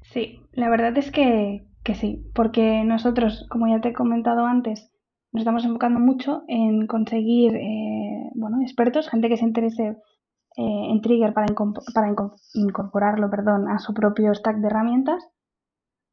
Sí, 0.00 0.40
la 0.52 0.70
verdad 0.70 0.96
es 0.96 1.10
que, 1.10 1.66
sí, 1.94 2.24
porque 2.34 2.82
nosotros, 2.82 3.46
como 3.50 3.68
ya 3.68 3.82
te 3.82 3.90
he 3.90 3.92
comentado 3.92 4.46
antes, 4.46 4.90
nos 5.32 5.42
estamos 5.42 5.66
enfocando 5.66 6.00
mucho 6.00 6.44
en 6.48 6.86
conseguir, 6.86 7.56
eh, 7.56 8.30
bueno, 8.34 8.62
expertos, 8.62 9.10
gente 9.10 9.28
que 9.28 9.36
se 9.36 9.44
interese 9.44 9.96
eh, 10.56 10.90
en 10.90 11.00
Trigger 11.00 11.34
para, 11.34 11.46
incorporarlo 12.54 13.30
perdón, 13.30 13.68
a 13.68 13.78
su 13.78 13.94
propio 13.94 14.34
stack 14.34 14.56
de 14.58 14.68
herramientas. 14.68 15.22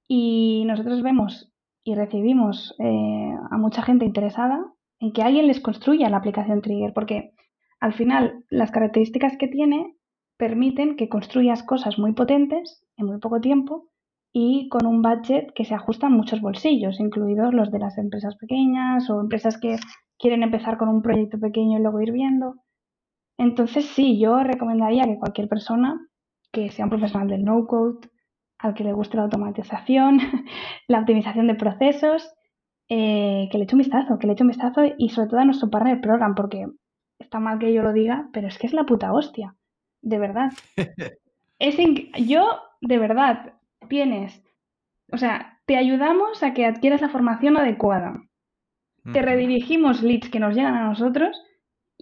Y 0.08 0.64
nosotros 0.68 1.02
vemos 1.02 1.52
y 1.84 1.96
recibimos 1.96 2.76
eh, 2.80 3.36
a 3.52 3.58
mucha 3.58 3.82
gente 3.82 4.06
interesada 4.06 4.66
en 5.00 5.12
que 5.12 5.22
alguien 5.22 5.48
les 5.48 5.60
construya 5.60 6.10
la 6.10 6.18
aplicación 6.18 6.62
Trigger, 6.62 6.94
porque 6.94 7.34
al 7.80 7.94
final 7.94 8.46
las 8.50 8.72
características 8.72 9.38
que 9.38 9.48
tiene 9.48 9.96
permiten 10.38 10.96
que 10.96 11.10
construyas 11.10 11.64
cosas 11.64 11.98
muy 11.98 12.14
potentes 12.14 12.84
en 12.98 13.06
muy 13.08 13.20
poco 13.20 13.42
tiempo 13.42 13.90
y 14.34 14.68
con 14.70 14.86
un 14.86 15.02
budget 15.02 15.54
que 15.54 15.64
se 15.64 15.76
ajusta 15.76 16.08
a 16.08 16.10
muchos 16.10 16.42
bolsillos, 16.42 17.00
incluidos 17.00 17.54
los 17.54 17.72
de 17.72 17.80
las 17.80 17.98
empresas 17.98 18.36
pequeñas 18.38 19.10
o 19.10 19.22
empresas 19.22 19.60
que 19.60 19.78
quieren 20.18 20.42
empezar 20.42 20.78
con 20.78 20.90
un 20.90 21.02
proyecto 21.02 21.40
pequeño 21.40 21.78
y 21.78 21.82
luego 21.82 22.02
ir 22.02 22.12
viendo. 22.12 22.56
Entonces 23.38 23.86
sí, 23.86 24.20
yo 24.20 24.44
recomendaría 24.44 25.06
que 25.06 25.18
cualquier 25.18 25.50
persona 25.50 26.00
que 26.52 26.70
sea 26.70 26.86
un 26.86 26.90
profesional 26.90 27.28
del 27.28 27.44
no-code, 27.44 28.10
al 28.60 28.74
que 28.76 28.84
le 28.84 28.94
guste 28.94 29.18
la 29.18 29.24
automatización, 29.24 30.20
la 30.88 31.00
optimización 31.00 31.48
de 31.48 31.56
procesos, 31.56 32.32
eh, 32.88 33.50
que 33.52 33.58
le 33.58 33.64
eche 33.64 33.76
un 33.76 33.80
vistazo, 33.80 34.20
que 34.20 34.28
le 34.28 34.34
eche 34.34 34.44
un 34.44 34.50
vistazo 34.50 34.82
y 34.98 35.10
sobre 35.10 35.30
todo 35.30 35.40
a 35.40 35.46
nuestro 35.46 35.70
partner 35.70 36.00
program, 36.00 36.36
porque 36.36 36.68
está 37.20 37.40
mal 37.40 37.60
que 37.60 37.74
yo 37.74 37.82
lo 37.82 37.92
diga, 37.92 38.30
pero 38.32 38.48
es 38.48 38.58
que 38.58 38.68
es 38.68 38.74
la 38.74 38.86
puta 38.86 39.12
hostia, 39.12 39.56
de 40.02 40.20
verdad. 40.20 40.52
es 41.60 41.78
yo, 42.20 42.60
de 42.82 42.98
verdad, 43.00 43.54
tienes, 43.90 44.44
o 45.12 45.18
sea, 45.18 45.60
te 45.66 45.76
ayudamos 45.76 46.44
a 46.44 46.54
que 46.54 46.66
adquieras 46.66 47.02
la 47.02 47.10
formación 47.10 47.58
adecuada. 47.58 48.22
Te 49.12 49.22
redirigimos 49.22 50.02
leads 50.02 50.30
que 50.30 50.40
nos 50.40 50.56
llegan 50.56 50.76
a 50.76 50.86
nosotros 50.86 51.38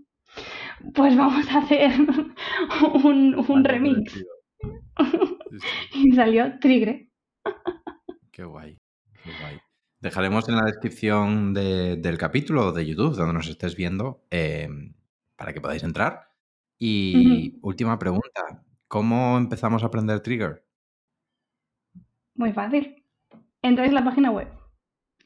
pues 0.94 1.18
vamos 1.18 1.48
a 1.50 1.58
hacer 1.60 1.92
un, 3.04 3.64
remix. 3.64 4.24
y 5.94 6.12
salió 6.12 6.60
Trigger. 6.60 7.08
Qué 8.32 8.44
guay, 8.44 8.78
qué 9.24 9.32
guay. 9.42 9.60
Dejaremos 10.02 10.48
en 10.50 10.58
la 10.58 10.66
descripción 10.66 11.54
del 11.56 12.18
capítulo 12.20 12.72
de 12.72 12.86
YouTube, 12.86 13.16
donde 13.16 13.34
nos 13.34 13.48
estés 13.48 13.76
viendo, 13.76 14.24
em, 14.30 14.94
para 15.36 15.52
que 15.52 15.62
podáis 15.62 15.82
entrar. 15.82 16.35
Y 16.78 17.58
última 17.62 17.98
pregunta, 17.98 18.64
¿cómo 18.88 19.38
empezamos 19.38 19.84
a 19.84 19.88
aprender 19.88 20.22
Trigger? 20.22 20.66
Muy 22.36 22.52
fácil. 22.52 23.04
Entráis 23.62 23.90
en 23.90 23.96
la 23.96 24.04
página 24.04 24.32
web, 24.32 24.48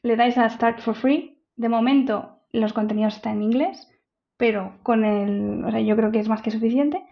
le 0.02 0.16
dais 0.16 0.38
a 0.38 0.48
Start 0.48 0.80
for 0.80 0.94
Free. 0.94 1.42
De 1.56 1.68
momento 1.68 2.38
los 2.52 2.72
contenidos 2.72 3.16
están 3.16 3.36
en 3.36 3.42
inglés, 3.42 3.88
pero 4.36 4.78
con 4.82 5.04
el, 5.04 5.64
o 5.64 5.70
sea, 5.70 5.80
yo 5.80 5.96
creo 5.96 6.10
que 6.10 6.20
es 6.20 6.28
más 6.28 6.42
que 6.42 6.50
suficiente. 6.50 7.04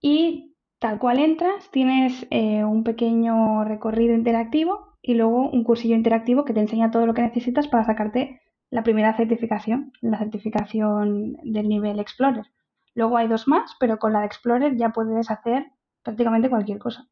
Y 0.00 0.56
tal 0.78 0.98
cual 0.98 1.18
entras, 1.18 1.70
tienes 1.70 2.26
eh, 2.30 2.64
un 2.64 2.82
pequeño 2.82 3.64
recorrido 3.64 4.14
interactivo 4.14 4.96
y 5.02 5.14
luego 5.14 5.48
un 5.48 5.62
cursillo 5.64 5.94
interactivo 5.94 6.44
que 6.44 6.52
te 6.52 6.60
enseña 6.60 6.90
todo 6.90 7.06
lo 7.06 7.14
que 7.14 7.22
necesitas 7.22 7.68
para 7.68 7.84
sacarte 7.84 8.40
la 8.70 8.82
primera 8.82 9.16
certificación, 9.16 9.92
la 10.00 10.18
certificación 10.18 11.34
del 11.44 11.68
nivel 11.68 12.00
Explorer. 12.00 12.46
Luego 12.96 13.16
hay 13.16 13.28
dos 13.28 13.46
más, 13.46 13.76
pero 13.78 13.98
con 13.98 14.12
la 14.12 14.20
de 14.20 14.26
Explorer 14.26 14.76
ya 14.76 14.90
puedes 14.90 15.30
hacer 15.30 15.70
prácticamente 16.02 16.50
cualquier 16.50 16.80
cosa. 16.80 17.06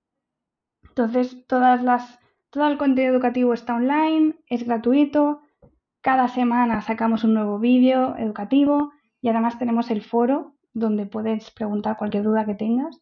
Entonces, 0.83 1.47
todas 1.47 1.83
las, 1.85 2.19
todo 2.51 2.67
el 2.67 2.79
contenido 2.79 3.15
educativo 3.15 3.55
está 3.55 3.77
online, 3.77 4.35
es 4.49 4.65
gratuito. 4.65 5.43
Cada 6.01 6.27
semana 6.27 6.81
sacamos 6.81 7.23
un 7.23 7.35
nuevo 7.35 7.61
vídeo 7.61 8.17
educativo 8.17 8.93
y 9.21 9.29
además 9.29 9.59
tenemos 9.59 9.91
el 9.93 10.03
foro 10.03 10.57
donde 10.73 11.07
puedes 11.07 11.53
preguntar 11.53 11.97
cualquier 11.97 12.25
duda 12.25 12.45
que 12.45 12.55
tengas 12.55 13.01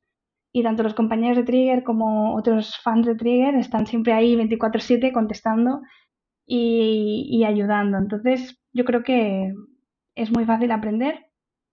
y 0.52 0.62
tanto 0.62 0.82
los 0.82 0.94
compañeros 0.94 1.38
de 1.38 1.44
Trigger 1.44 1.82
como 1.82 2.34
otros 2.34 2.76
fans 2.82 3.06
de 3.06 3.14
Trigger 3.14 3.54
están 3.54 3.86
siempre 3.86 4.12
ahí 4.12 4.36
24/7 4.36 5.12
contestando 5.12 5.80
y, 6.46 7.44
ayudando. 7.46 7.96
Entonces, 7.96 8.60
yo 8.72 8.84
creo 8.84 9.02
que 9.02 9.52
es 10.14 10.30
muy 10.30 10.44
fácil 10.44 10.70
aprender, 10.72 11.26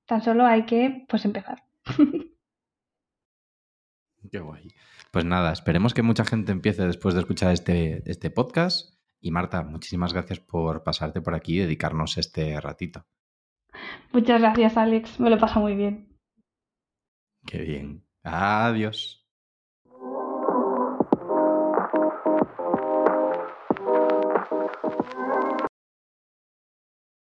tan 0.09 0.23
solo 0.23 0.45
hay 0.45 0.65
que 0.65 1.05
pues 1.07 1.23
empezar. 1.23 1.63
Qué 4.31 4.39
guay. 4.39 4.67
Pues 5.11 5.23
nada, 5.23 5.53
esperemos 5.53 5.93
que 5.93 6.01
mucha 6.01 6.25
gente 6.25 6.51
empiece 6.51 6.85
después 6.85 7.13
de 7.13 7.21
escuchar 7.21 7.53
este, 7.53 8.01
este 8.09 8.31
podcast. 8.31 8.95
Y 9.21 9.31
Marta, 9.31 9.63
muchísimas 9.63 10.13
gracias 10.13 10.39
por 10.39 10.83
pasarte 10.83 11.21
por 11.21 11.35
aquí 11.35 11.57
y 11.57 11.59
dedicarnos 11.59 12.17
este 12.17 12.59
ratito. 12.59 13.05
Muchas 14.11 14.41
gracias, 14.41 14.77
Alex. 14.77 15.19
Me 15.19 15.29
lo 15.29 15.37
pasa 15.37 15.59
muy 15.59 15.75
bien. 15.75 16.17
Qué 17.45 17.59
bien. 17.59 18.03
Adiós. 18.23 19.18